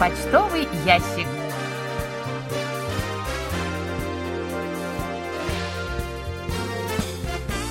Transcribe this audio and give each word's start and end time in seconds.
Почтовый 0.00 0.66
ящик. 0.86 1.26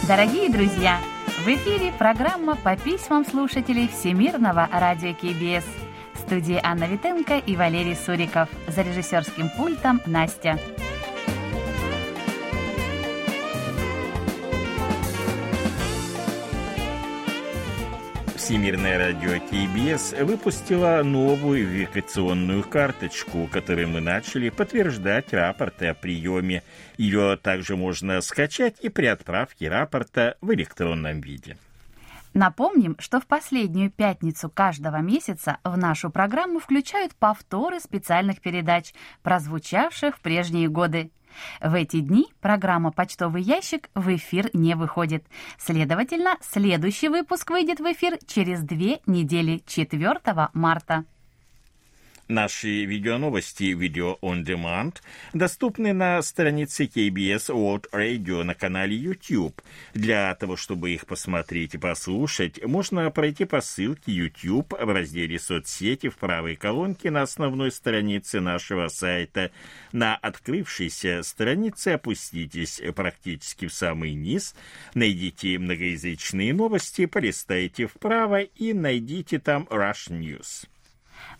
Дорогие 0.07 0.49
друзья, 0.51 0.99
в 1.43 1.47
эфире 1.47 1.91
программа 1.97 2.55
по 2.55 2.77
письмам 2.77 3.25
слушателей 3.25 3.87
Всемирного 3.87 4.69
радио 4.71 5.15
КБС. 5.15 5.65
В 6.13 6.19
студии 6.19 6.61
Анна 6.63 6.83
Витенко 6.83 7.39
и 7.39 7.55
Валерий 7.55 7.95
Суриков. 7.95 8.47
За 8.67 8.83
режиссерским 8.83 9.49
пультом 9.57 9.99
Настя. 10.05 10.59
Всемирное 18.49 18.97
радио 18.97 19.39
КБС 19.39 20.13
выпустила 20.23 21.03
новую 21.03 21.67
верификационную 21.67 22.63
карточку, 22.63 23.45
которой 23.45 23.85
мы 23.85 24.01
начали 24.01 24.49
подтверждать 24.49 25.31
рапорты 25.33 25.85
о 25.85 25.93
приеме. 25.93 26.63
Ее 26.97 27.37
также 27.37 27.77
можно 27.77 28.19
скачать 28.21 28.77
и 28.81 28.89
при 28.89 29.05
отправке 29.05 29.69
рапорта 29.69 30.35
в 30.41 30.51
электронном 30.51 31.21
виде. 31.21 31.57
Напомним, 32.33 32.95
что 32.97 33.19
в 33.21 33.27
последнюю 33.27 33.91
пятницу 33.91 34.49
каждого 34.49 34.97
месяца 34.97 35.59
в 35.63 35.77
нашу 35.77 36.09
программу 36.09 36.57
включают 36.59 37.13
повторы 37.13 37.79
специальных 37.79 38.41
передач, 38.41 38.95
прозвучавших 39.21 40.17
в 40.17 40.21
прежние 40.21 40.69
годы. 40.69 41.11
В 41.61 41.73
эти 41.73 41.99
дни 41.99 42.27
программа 42.41 42.91
«Почтовый 42.91 43.41
ящик» 43.41 43.89
в 43.95 44.15
эфир 44.15 44.49
не 44.53 44.75
выходит. 44.75 45.25
Следовательно, 45.57 46.37
следующий 46.41 47.09
выпуск 47.09 47.49
выйдет 47.49 47.79
в 47.79 47.91
эфир 47.91 48.17
через 48.27 48.61
две 48.61 48.99
недели, 49.05 49.61
4 49.65 50.19
марта. 50.53 51.05
Наши 52.29 52.85
видеоновости 52.85 53.73
«Видео 53.73 54.19
on 54.21 54.45
Demand» 54.45 54.97
доступны 55.33 55.93
на 55.93 56.21
странице 56.21 56.85
KBS 56.85 57.47
World 57.49 57.85
Radio 57.91 58.43
на 58.43 58.53
канале 58.53 58.95
YouTube. 58.95 59.59
Для 59.95 60.35
того, 60.35 60.55
чтобы 60.55 60.91
их 60.91 61.07
посмотреть 61.07 61.73
и 61.73 61.79
послушать, 61.79 62.63
можно 62.63 63.09
пройти 63.09 63.45
по 63.45 63.61
ссылке 63.61 64.11
YouTube 64.11 64.73
в 64.79 64.93
разделе 64.93 65.39
«Соцсети» 65.39 66.09
в 66.09 66.17
правой 66.17 66.55
колонке 66.55 67.09
на 67.09 67.23
основной 67.23 67.71
странице 67.71 68.41
нашего 68.41 68.89
сайта. 68.89 69.49
На 69.91 70.15
открывшейся 70.15 71.23
странице 71.23 71.93
опуститесь 71.93 72.79
практически 72.95 73.65
в 73.65 73.73
самый 73.73 74.13
низ, 74.13 74.53
найдите 74.93 75.57
многоязычные 75.57 76.53
новости, 76.53 77.07
полистайте 77.07 77.87
вправо 77.87 78.41
и 78.41 78.73
найдите 78.73 79.39
там 79.39 79.63
Rush 79.71 80.11
News. 80.11 80.67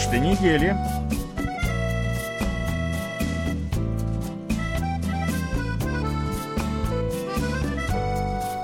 Почта 0.00 0.18
недели. 0.18 0.74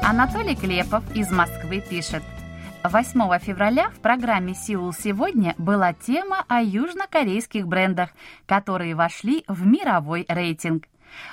Анатолий 0.02 0.56
Клепов 0.56 1.04
из 1.14 1.30
Москвы 1.30 1.82
пишет. 1.82 2.22
8 2.84 3.38
февраля 3.41 3.91
в 3.91 4.00
программе 4.00 4.54
«Сеул 4.54 4.94
сегодня» 4.94 5.54
была 5.58 5.92
тема 5.92 6.42
о 6.48 6.62
южнокорейских 6.62 7.66
брендах, 7.66 8.10
которые 8.47 8.94
вошли 8.94 9.44
в 9.47 9.66
мировой 9.66 10.24
рейтинг. 10.28 10.84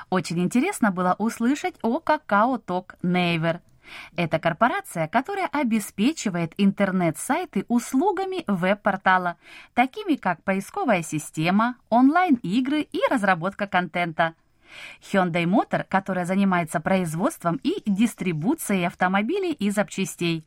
Очень 0.09 0.39
интересно 0.39 0.91
было 0.91 1.15
услышать 1.17 1.75
о 1.81 2.01
какао-ток 2.01 2.95
Нейвер– 3.03 3.61
это 4.15 4.39
корпорация, 4.39 5.07
которая 5.07 5.47
обеспечивает 5.47 6.53
интернет-сайты 6.57 7.65
услугами 7.67 8.43
веб-портала, 8.47 9.37
такими 9.73 10.15
как 10.15 10.43
поисковая 10.43 11.03
система, 11.03 11.75
онлайн-игры 11.89 12.81
и 12.81 12.99
разработка 13.09 13.67
контента. 13.67 14.35
Hyundai 15.01 15.45
Motor, 15.45 15.85
которая 15.87 16.25
занимается 16.25 16.79
производством 16.79 17.59
и 17.63 17.81
дистрибуцией 17.85 18.87
автомобилей 18.87 19.51
и 19.51 19.69
запчастей. 19.69 20.43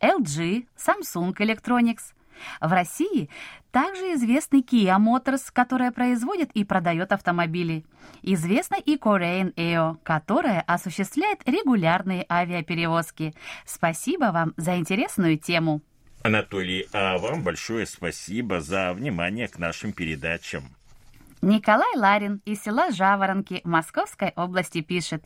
LG, 0.00 0.66
Samsung 0.76 1.34
Electronics– 1.34 2.12
в 2.60 2.72
России 2.72 3.28
также 3.70 4.14
известный 4.14 4.60
Kia 4.60 4.98
Motors, 4.98 5.50
которая 5.52 5.92
производит 5.92 6.50
и 6.52 6.64
продает 6.64 7.12
автомобили. 7.12 7.84
Известна 8.22 8.76
и 8.76 8.96
Korean 8.96 9.54
Air, 9.54 9.96
которая 10.02 10.60
осуществляет 10.60 11.40
регулярные 11.46 12.26
авиаперевозки. 12.28 13.34
Спасибо 13.64 14.26
вам 14.26 14.52
за 14.56 14.76
интересную 14.76 15.38
тему. 15.38 15.80
Анатолий, 16.22 16.86
а 16.92 17.18
вам 17.18 17.42
большое 17.42 17.86
спасибо 17.86 18.60
за 18.60 18.92
внимание 18.92 19.48
к 19.48 19.58
нашим 19.58 19.92
передачам. 19.92 20.64
Николай 21.40 21.96
Ларин 21.96 22.40
из 22.44 22.62
села 22.62 22.92
Жаворонки 22.92 23.60
Московской 23.64 24.32
области 24.36 24.80
пишет. 24.80 25.24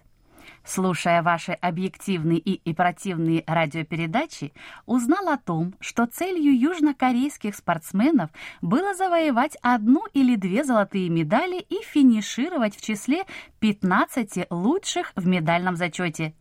Слушая 0.65 1.23
ваши 1.23 1.53
объективные 1.53 2.39
и 2.39 2.61
оперативные 2.69 3.45
радиопередачи, 3.47 4.53
узнал 4.85 5.29
о 5.29 5.37
том, 5.37 5.75
что 5.81 6.07
целью 6.07 6.59
южнокорейских 6.59 7.55
спортсменов 7.55 8.31
было 8.61 8.95
завоевать 8.95 9.57
одну 9.63 10.05
или 10.13 10.37
две 10.37 10.65
золотые 10.65 11.09
медали 11.09 11.59
и 11.61 11.83
финишировать 11.83 12.77
в 12.77 12.85
числе 12.85 13.25
15 13.61 14.47
лучших 14.51 15.13
в 15.17 15.27
медальном 15.27 15.77
зачете. 15.77 16.35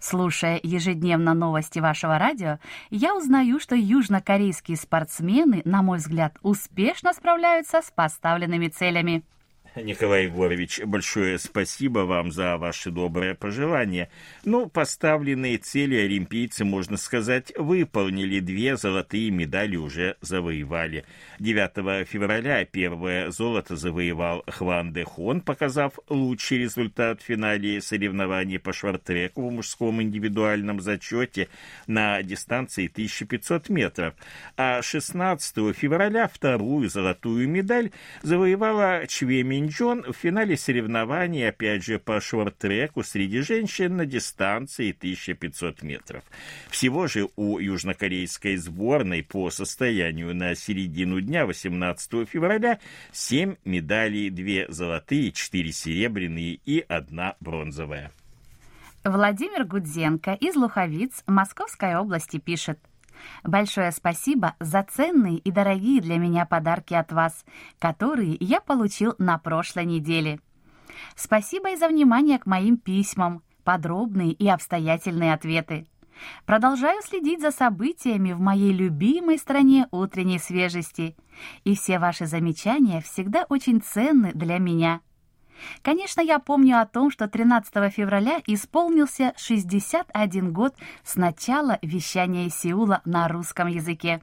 Слушая 0.00 0.60
ежедневно 0.62 1.34
новости 1.34 1.78
вашего 1.78 2.18
радио, 2.18 2.58
я 2.90 3.14
узнаю, 3.16 3.58
что 3.60 3.74
южнокорейские 3.74 4.76
спортсмены, 4.76 5.62
на 5.64 5.82
мой 5.82 5.98
взгляд, 5.98 6.36
успешно 6.42 7.12
справляются 7.12 7.82
с 7.82 7.90
поставленными 7.90 8.68
целями. 8.68 9.24
Николай 9.76 10.26
Егорович, 10.26 10.82
большое 10.84 11.36
спасибо 11.36 12.00
вам 12.00 12.30
за 12.30 12.56
ваши 12.58 12.92
добрые 12.92 13.34
пожелания. 13.34 14.08
Ну, 14.44 14.68
поставленные 14.68 15.58
цели 15.58 15.96
олимпийцы, 15.96 16.64
можно 16.64 16.96
сказать, 16.96 17.52
выполнили. 17.58 18.38
Две 18.38 18.76
золотые 18.76 19.32
медали 19.32 19.74
уже 19.74 20.16
завоевали. 20.20 21.04
9 21.40 22.06
февраля 22.06 22.64
первое 22.64 23.32
золото 23.32 23.74
завоевал 23.74 24.44
Хван 24.46 24.92
Де 24.92 25.02
Хон, 25.02 25.40
показав 25.40 25.98
лучший 26.08 26.58
результат 26.58 27.20
в 27.20 27.24
финале 27.24 27.80
соревнований 27.80 28.60
по 28.60 28.72
швартреку 28.72 29.48
в 29.48 29.52
мужском 29.52 30.00
индивидуальном 30.00 30.80
зачете 30.80 31.48
на 31.88 32.22
дистанции 32.22 32.86
1500 32.86 33.68
метров. 33.70 34.14
А 34.56 34.82
16 34.82 35.74
февраля 35.76 36.28
вторую 36.28 36.88
золотую 36.88 37.48
медаль 37.48 37.90
завоевала 38.22 39.08
Чвемень 39.08 39.63
Минчон 39.64 40.02
в 40.02 40.12
финале 40.12 40.58
соревнований, 40.58 41.48
опять 41.48 41.82
же, 41.82 41.98
по 41.98 42.20
шорт-треку 42.20 43.02
среди 43.02 43.40
женщин 43.40 43.96
на 43.96 44.04
дистанции 44.04 44.90
1500 44.90 45.82
метров. 45.82 46.22
Всего 46.68 47.06
же 47.06 47.30
у 47.36 47.58
южнокорейской 47.58 48.56
сборной 48.56 49.22
по 49.22 49.48
состоянию 49.48 50.34
на 50.34 50.54
середину 50.54 51.22
дня 51.22 51.46
18 51.46 52.28
февраля 52.28 52.78
7 53.12 53.56
медалей, 53.64 54.28
2 54.28 54.70
золотые, 54.70 55.32
4 55.32 55.72
серебряные 55.72 56.60
и 56.66 56.84
1 56.86 57.32
бронзовая. 57.40 58.12
Владимир 59.02 59.64
Гудзенко 59.64 60.34
из 60.34 60.56
Луховиц 60.56 61.22
Московской 61.26 61.96
области 61.96 62.38
пишет– 62.38 62.78
Большое 63.42 63.92
спасибо 63.92 64.54
за 64.60 64.82
ценные 64.82 65.38
и 65.38 65.50
дорогие 65.50 66.00
для 66.00 66.18
меня 66.18 66.46
подарки 66.46 66.94
от 66.94 67.12
вас, 67.12 67.44
которые 67.78 68.36
я 68.40 68.60
получил 68.60 69.14
на 69.18 69.38
прошлой 69.38 69.84
неделе. 69.84 70.40
Спасибо 71.16 71.72
и 71.72 71.76
за 71.76 71.88
внимание 71.88 72.38
к 72.38 72.46
моим 72.46 72.76
письмам, 72.76 73.42
подробные 73.64 74.32
и 74.32 74.48
обстоятельные 74.48 75.34
ответы. 75.34 75.86
Продолжаю 76.46 77.02
следить 77.02 77.40
за 77.40 77.50
событиями 77.50 78.32
в 78.32 78.40
моей 78.40 78.72
любимой 78.72 79.38
стране 79.38 79.88
утренней 79.90 80.38
свежести, 80.38 81.16
и 81.64 81.74
все 81.74 81.98
ваши 81.98 82.26
замечания 82.26 83.00
всегда 83.00 83.44
очень 83.48 83.80
ценны 83.80 84.32
для 84.32 84.58
меня. 84.58 85.00
Конечно, 85.82 86.20
я 86.20 86.38
помню 86.38 86.80
о 86.80 86.86
том, 86.86 87.10
что 87.10 87.28
13 87.28 87.92
февраля 87.92 88.40
исполнился 88.46 89.32
61 89.36 90.52
год 90.52 90.74
с 91.02 91.16
начала 91.16 91.78
вещания 91.82 92.48
Сеула 92.48 93.00
на 93.04 93.28
русском 93.28 93.68
языке. 93.68 94.20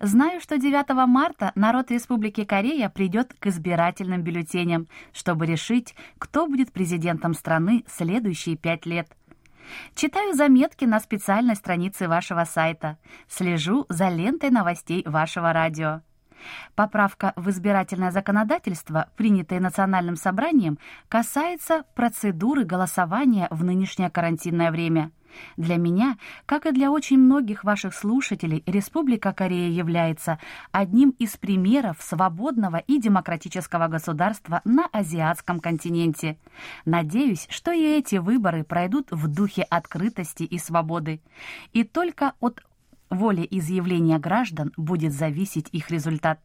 Знаю, 0.00 0.40
что 0.40 0.58
9 0.58 0.90
марта 1.06 1.52
народ 1.54 1.90
Республики 1.90 2.44
Корея 2.44 2.88
придет 2.88 3.34
к 3.38 3.46
избирательным 3.46 4.22
бюллетеням, 4.22 4.88
чтобы 5.12 5.46
решить, 5.46 5.94
кто 6.18 6.46
будет 6.46 6.72
президентом 6.72 7.34
страны 7.34 7.84
следующие 7.88 8.56
пять 8.56 8.86
лет. 8.86 9.08
Читаю 9.94 10.34
заметки 10.34 10.84
на 10.84 11.00
специальной 11.00 11.54
странице 11.54 12.08
вашего 12.08 12.44
сайта, 12.44 12.98
слежу 13.28 13.86
за 13.88 14.08
лентой 14.08 14.50
новостей 14.50 15.04
вашего 15.06 15.52
радио. 15.52 16.02
Поправка 16.74 17.32
в 17.36 17.50
избирательное 17.50 18.10
законодательство, 18.10 19.08
принятая 19.16 19.60
Национальным 19.60 20.16
собранием, 20.16 20.78
касается 21.08 21.84
процедуры 21.94 22.64
голосования 22.64 23.48
в 23.50 23.64
нынешнее 23.64 24.10
карантинное 24.10 24.70
время. 24.70 25.10
Для 25.56 25.76
меня, 25.76 26.16
как 26.46 26.66
и 26.66 26.72
для 26.72 26.90
очень 26.90 27.18
многих 27.18 27.64
ваших 27.64 27.94
слушателей, 27.94 28.62
Республика 28.66 29.32
Корея 29.32 29.70
является 29.70 30.38
одним 30.72 31.10
из 31.18 31.36
примеров 31.36 31.98
свободного 32.00 32.76
и 32.78 32.98
демократического 32.98 33.88
государства 33.88 34.60
на 34.64 34.86
азиатском 34.86 35.60
континенте. 35.60 36.38
Надеюсь, 36.84 37.46
что 37.50 37.70
и 37.70 37.82
эти 37.82 38.16
выборы 38.16 38.64
пройдут 38.64 39.08
в 39.10 39.28
духе 39.28 39.62
открытости 39.62 40.42
и 40.42 40.58
свободы. 40.58 41.20
И 41.72 41.84
только 41.84 42.34
от 42.40 42.62
волеизъявления 43.10 44.18
граждан 44.18 44.72
будет 44.76 45.12
зависеть 45.12 45.68
их 45.72 45.90
результат. 45.90 46.40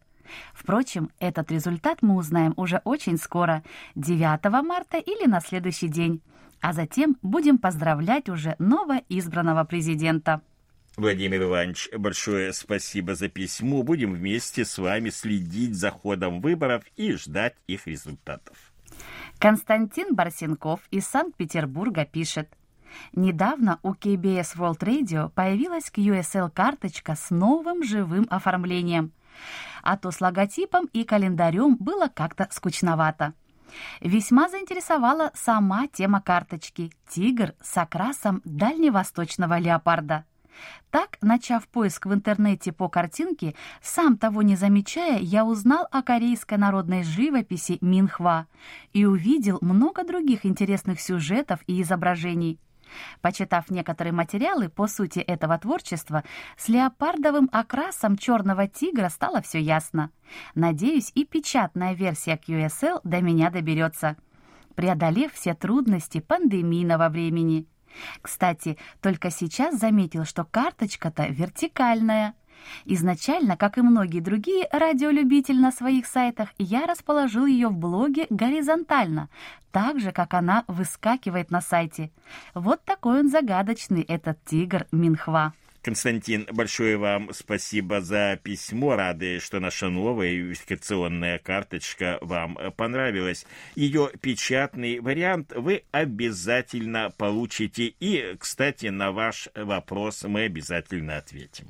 Впрочем, 0.53 1.12
этот 1.19 1.51
результат 1.51 2.01
мы 2.01 2.15
узнаем 2.15 2.53
уже 2.57 2.81
очень 2.83 3.17
скоро, 3.17 3.63
9 3.95 4.44
марта 4.63 4.97
или 4.97 5.27
на 5.27 5.39
следующий 5.39 5.88
день, 5.88 6.21
а 6.62 6.73
затем 6.73 7.17
будем 7.21 7.59
поздравлять 7.59 8.27
уже 8.27 8.56
новоизбранного 8.57 9.63
президента. 9.63 10.41
Владимир 10.97 11.44
Иванович, 11.44 11.89
большое 11.95 12.53
спасибо 12.53 13.15
за 13.15 13.27
письмо. 13.27 13.83
Будем 13.83 14.13
вместе 14.13 14.63
с 14.63 14.77
вами 14.77 15.09
следить 15.09 15.75
за 15.75 15.91
ходом 15.91 16.39
выборов 16.39 16.83
и 16.95 17.12
ждать 17.13 17.56
их 17.67 17.85
результатов. 17.85 18.57
Константин 19.38 20.15
Барсенков 20.15 20.79
из 20.91 21.06
Санкт-Петербурга 21.06 22.06
пишет– 22.06 22.50
Недавно 23.13 23.80
у 23.83 23.94
KBS 23.94 24.56
World 24.56 24.80
Radio 24.80 25.30
появилась 25.30 25.92
QSL-карточка 25.94 27.15
с 27.15 27.30
новым 27.30 27.83
живым 27.83 28.27
оформлением. 28.30 29.12
А 29.83 29.97
то 29.97 30.12
с 30.12 30.21
логотипом 30.21 30.86
и 30.94 31.03
календарем 31.03 31.75
было 31.75 32.07
как-то 32.07 32.47
скучновато. 32.51 33.33
Весьма 34.01 34.50
заинтересовала 34.50 35.31
сама 35.33 35.88
тема 35.88 36.21
карточки 36.21 36.92
«Тигр 37.09 37.53
с 37.62 37.77
окрасом 37.77 38.42
дальневосточного 38.45 39.57
леопарда». 39.59 40.25
Так, 40.89 41.18
начав 41.21 41.68
поиск 41.68 42.06
в 42.06 42.13
интернете 42.13 42.71
по 42.71 42.88
картинке, 42.88 43.56
сам 43.81 44.18
того 44.18 44.41
не 44.41 44.56
замечая, 44.56 45.19
я 45.19 45.44
узнал 45.44 45.88
о 45.91 46.01
корейской 46.01 46.57
народной 46.57 47.03
живописи 47.03 47.77
Минхва 47.81 48.48
и 48.94 49.06
увидел 49.06 49.57
много 49.62 50.06
других 50.06 50.45
интересных 50.45 51.01
сюжетов 51.01 51.59
и 51.68 51.81
изображений. 51.81 52.59
Почитав 53.22 53.70
некоторые 53.70 54.14
материалы 54.14 54.70
по 54.70 54.88
сути 54.88 55.20
этого 55.20 55.58
творчества, 55.58 56.24
с 56.58 56.68
леопардовым 56.70 57.50
окрасом 57.52 58.18
черного 58.18 58.68
тигра 58.68 59.10
стало 59.10 59.42
все 59.42 59.60
ясно. 59.60 60.12
Надеюсь, 60.54 61.12
и 61.16 61.26
печатная 61.26 61.94
версия 61.94 62.36
QSL 62.36 63.02
до 63.04 63.22
меня 63.22 63.50
доберется, 63.50 64.18
преодолев 64.76 65.34
все 65.34 65.54
трудности 65.54 66.20
пандемийного 66.20 67.10
времени. 67.10 67.68
Кстати, 68.22 68.78
только 69.02 69.32
сейчас 69.32 69.80
заметил, 69.80 70.26
что 70.26 70.44
карточка-то 70.44 71.28
вертикальная– 71.28 72.36
Изначально, 72.85 73.57
как 73.57 73.77
и 73.77 73.81
многие 73.81 74.19
другие 74.19 74.67
радиолюбители 74.71 75.57
на 75.57 75.71
своих 75.71 76.06
сайтах, 76.06 76.50
я 76.57 76.85
расположил 76.85 77.45
ее 77.45 77.69
в 77.69 77.77
блоге 77.77 78.27
горизонтально, 78.29 79.29
так 79.71 80.00
же, 80.00 80.12
как 80.12 80.33
она 80.33 80.63
выскакивает 80.67 81.51
на 81.51 81.62
сайте. 81.62 82.12
Вот 82.53 82.83
такой 82.85 83.19
он 83.19 83.29
загадочный, 83.29 84.01
этот 84.01 84.44
тигр 84.45 84.85
Минхва. 84.91 85.53
Константин, 85.85 86.47
большое 86.51 86.97
вам 86.97 87.31
спасибо 87.31 88.01
за 88.01 88.39
письмо. 88.41 88.95
Рады, 88.95 89.39
что 89.39 89.59
наша 89.59 89.88
новая 89.89 90.35
идентификационная 90.35 91.38
карточка 91.38 92.17
вам 92.21 92.57
понравилась. 92.75 93.45
Ее 93.75 94.09
печатный 94.19 95.00
вариант 95.00 95.53
вы 95.56 95.83
обязательно 95.91 97.12
получите. 97.15 97.94
И, 98.00 98.35
кстати, 98.39 98.88
на 98.88 99.12
ваш 99.12 99.47
вопрос 99.53 100.23
мы 100.23 100.45
обязательно 100.45 101.17
ответим. 101.17 101.67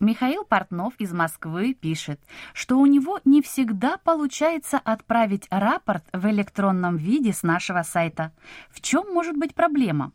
Михаил 0.00 0.44
Портнов 0.44 0.94
из 0.98 1.12
Москвы 1.12 1.74
пишет, 1.74 2.20
что 2.54 2.78
у 2.78 2.86
него 2.86 3.20
не 3.24 3.42
всегда 3.42 3.96
получается 3.96 4.78
отправить 4.78 5.48
рапорт 5.50 6.04
в 6.12 6.26
электронном 6.26 6.96
виде 6.96 7.32
с 7.32 7.42
нашего 7.42 7.82
сайта. 7.82 8.32
В 8.70 8.80
чем 8.80 9.12
может 9.12 9.36
быть 9.36 9.54
проблема? 9.56 10.12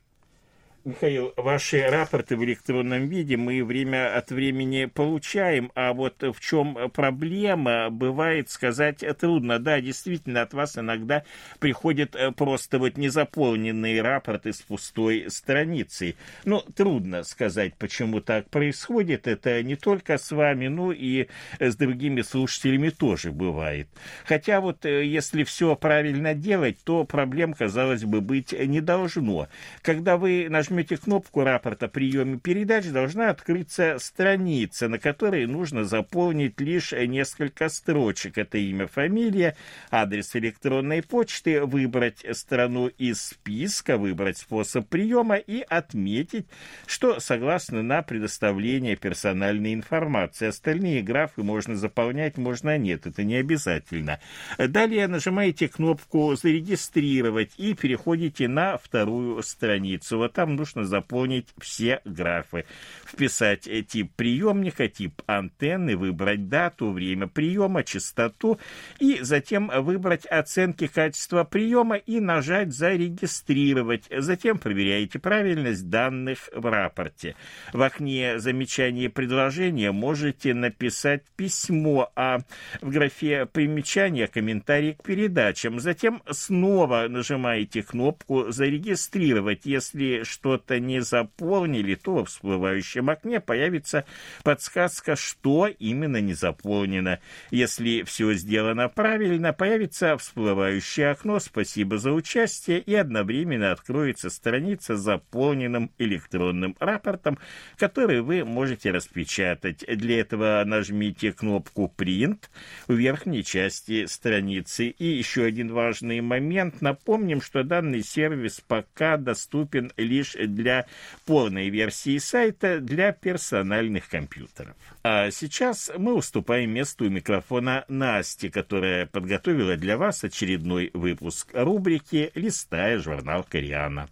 Михаил, 0.85 1.33
ваши 1.37 1.81
рапорты 1.81 2.35
в 2.35 2.43
электронном 2.43 3.07
виде 3.07 3.37
мы 3.37 3.63
время 3.63 4.17
от 4.17 4.31
времени 4.31 4.83
получаем, 4.83 5.71
а 5.75 5.93
вот 5.93 6.21
в 6.21 6.37
чем 6.41 6.91
проблема, 6.91 7.89
бывает 7.89 8.49
сказать 8.49 9.01
трудно. 9.17 9.59
Да, 9.59 9.79
действительно, 9.79 10.41
от 10.41 10.53
вас 10.53 10.77
иногда 10.77 11.23
приходят 11.59 12.17
э, 12.17 12.33
просто 12.33 12.79
вот 12.79 12.97
незаполненные 12.97 14.01
рапорты 14.01 14.51
с 14.51 14.61
пустой 14.61 15.27
страницей. 15.29 16.17
Ну, 16.43 16.59
трудно 16.59 17.23
сказать, 17.23 17.75
почему 17.77 18.19
так 18.19 18.49
происходит. 18.49 19.25
Это 19.25 19.63
не 19.63 19.77
только 19.77 20.17
с 20.17 20.31
вами, 20.31 20.67
но 20.67 20.91
и 20.91 21.29
с 21.61 21.77
другими 21.77 22.23
слушателями 22.23 22.89
тоже 22.89 23.31
бывает. 23.31 23.87
Хотя 24.25 24.59
вот 24.59 24.85
э, 24.85 25.05
если 25.05 25.45
все 25.45 25.77
правильно 25.77 26.33
делать, 26.33 26.75
то 26.83 27.05
проблем, 27.05 27.53
казалось 27.53 28.03
бы, 28.03 28.19
быть 28.19 28.51
не 28.51 28.81
должно. 28.81 29.47
Когда 29.81 30.17
вы 30.17 30.47
нажмете 30.49 30.72
нажмете 30.73 30.97
кнопку 30.97 31.43
рапорта 31.43 31.87
приеме 31.87 32.39
передач, 32.39 32.87
должна 32.87 33.29
открыться 33.29 33.97
страница, 33.99 34.87
на 34.89 34.97
которой 34.97 35.45
нужно 35.45 35.83
заполнить 35.83 36.59
лишь 36.59 36.93
несколько 36.93 37.69
строчек. 37.69 38.39
Это 38.39 38.57
имя, 38.57 38.87
фамилия, 38.87 39.55
адрес 39.91 40.35
электронной 40.35 41.03
почты, 41.03 41.63
выбрать 41.63 42.25
страну 42.31 42.87
из 42.87 43.21
списка, 43.21 43.97
выбрать 43.97 44.39
способ 44.39 44.87
приема 44.89 45.35
и 45.35 45.61
отметить, 45.61 46.47
что 46.87 47.19
согласно 47.19 47.83
на 47.83 48.01
предоставление 48.01 48.95
персональной 48.95 49.75
информации. 49.75 50.47
Остальные 50.47 51.03
графы 51.03 51.43
можно 51.43 51.75
заполнять, 51.75 52.37
можно 52.37 52.79
нет, 52.79 53.05
это 53.05 53.23
не 53.23 53.35
обязательно. 53.35 54.19
Далее 54.57 55.07
нажимаете 55.07 55.67
кнопку 55.67 56.35
«Зарегистрировать» 56.35 57.51
и 57.57 57.75
переходите 57.75 58.47
на 58.47 58.79
вторую 58.79 59.43
страницу. 59.43 60.17
Вот 60.17 60.33
там 60.33 60.55
нужно 60.63 60.85
заполнить 60.85 61.49
все 61.59 61.99
графы, 62.05 62.63
вписать 63.05 63.67
тип 63.89 64.13
приемника, 64.15 64.87
тип 64.87 65.21
антенны, 65.25 65.97
выбрать 65.97 66.47
дату, 66.47 66.91
время 66.91 67.27
приема, 67.27 67.83
частоту 67.83 68.59
и 68.97 69.19
затем 69.21 69.69
выбрать 69.83 70.25
оценки 70.25 70.87
качества 70.87 71.43
приема 71.43 71.97
и 71.97 72.21
нажать 72.21 72.73
«Зарегистрировать». 72.73 74.05
Затем 74.09 74.57
проверяете 74.57 75.19
правильность 75.19 75.89
данных 75.89 76.49
в 76.53 76.65
рапорте. 76.65 77.35
В 77.73 77.81
окне 77.81 78.39
замечания 78.39 79.05
и 79.05 79.09
предложения 79.09 79.91
можете 79.91 80.53
написать 80.53 81.23
письмо, 81.35 82.09
а 82.15 82.39
в 82.79 82.89
графе 82.89 83.47
примечания 83.47 84.27
комментарий 84.27 84.93
к 84.93 85.03
передачам. 85.03 85.81
Затем 85.81 86.23
снова 86.31 87.07
нажимаете 87.09 87.83
кнопку 87.83 88.49
«Зарегистрировать», 88.49 89.65
если 89.65 90.23
что 90.23 90.52
что-то 90.53 90.79
не 90.79 91.01
заполнили, 91.01 91.95
то 91.95 92.23
в 92.23 92.29
всплывающем 92.29 93.09
окне 93.09 93.39
появится 93.39 94.05
подсказка, 94.43 95.15
что 95.15 95.67
именно 95.67 96.21
не 96.21 96.35
заполнено. 96.35 97.19
Если 97.49 98.03
все 98.03 98.33
сделано 98.33 98.87
правильно, 98.87 99.51
появится 99.51 100.15
всплывающее 100.15 101.09
окно 101.09 101.39
«Спасибо 101.39 101.97
за 101.97 102.11
участие» 102.11 102.79
и 102.81 102.93
одновременно 102.93 103.71
откроется 103.71 104.29
страница 104.29 104.95
с 104.95 105.01
заполненным 105.01 105.91
электронным 105.97 106.75
рапортом, 106.79 107.39
который 107.77 108.21
вы 108.21 108.45
можете 108.45 108.91
распечатать. 108.91 109.83
Для 109.87 110.19
этого 110.19 110.61
нажмите 110.65 111.33
кнопку 111.33 111.91
«Print» 111.97 112.43
в 112.87 112.93
верхней 112.93 113.43
части 113.43 114.05
страницы. 114.05 114.89
И 114.89 115.05
еще 115.05 115.45
один 115.45 115.73
важный 115.73 116.21
момент. 116.21 116.79
Напомним, 116.81 117.41
что 117.41 117.63
данный 117.63 118.03
сервис 118.03 118.61
пока 118.67 119.17
доступен 119.17 119.91
лишь 119.97 120.35
для 120.47 120.85
полной 121.25 121.69
версии 121.69 122.17
сайта 122.17 122.79
для 122.79 123.11
персональных 123.11 124.09
компьютеров. 124.09 124.75
А 125.03 125.31
сейчас 125.31 125.91
мы 125.97 126.13
уступаем 126.13 126.71
месту 126.71 127.05
у 127.05 127.09
микрофона 127.09 127.85
Насте, 127.87 128.49
которая 128.49 129.05
подготовила 129.05 129.75
для 129.75 129.97
вас 129.97 130.23
очередной 130.23 130.91
выпуск 130.93 131.49
рубрики 131.53 132.31
«Листая 132.35 132.99
журнал 132.99 133.43
Кориана». 133.43 134.07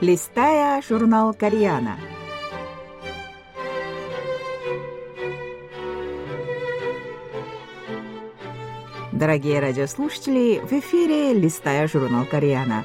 Листая 0.00 0.80
журнал 0.82 1.34
Кориана. 1.34 1.98
Дорогие 9.10 9.58
радиослушатели, 9.58 10.60
в 10.62 10.72
эфире 10.74 11.32
«Листая 11.32 11.88
журнал 11.88 12.24
Кориана». 12.24 12.84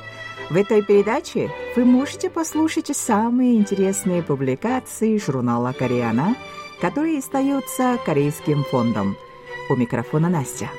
В 0.50 0.58
этой 0.58 0.82
передаче 0.82 1.52
вы 1.76 1.86
можете 1.86 2.32
послушать 2.32 2.96
самые 2.96 3.56
интересные 3.56 4.24
публикации 4.24 5.18
журнала 5.20 5.74
Кориана, 5.78 6.36
которые 6.82 7.20
издаются 7.20 8.00
Корейским 8.04 8.64
фондом. 8.64 9.16
У 9.70 9.76
микрофона 9.76 10.30
Настя. 10.30 10.70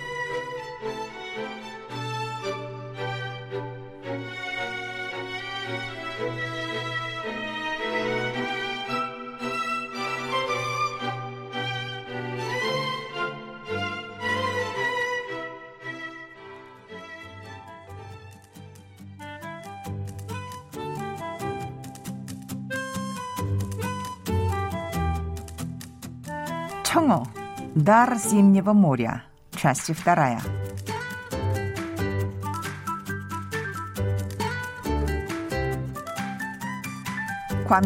Дар 27.95 28.19
зимнего 28.19 28.73
моря. 28.73 29.23
Часть 29.53 29.97
вторая. 29.97 30.41
과 37.69 37.81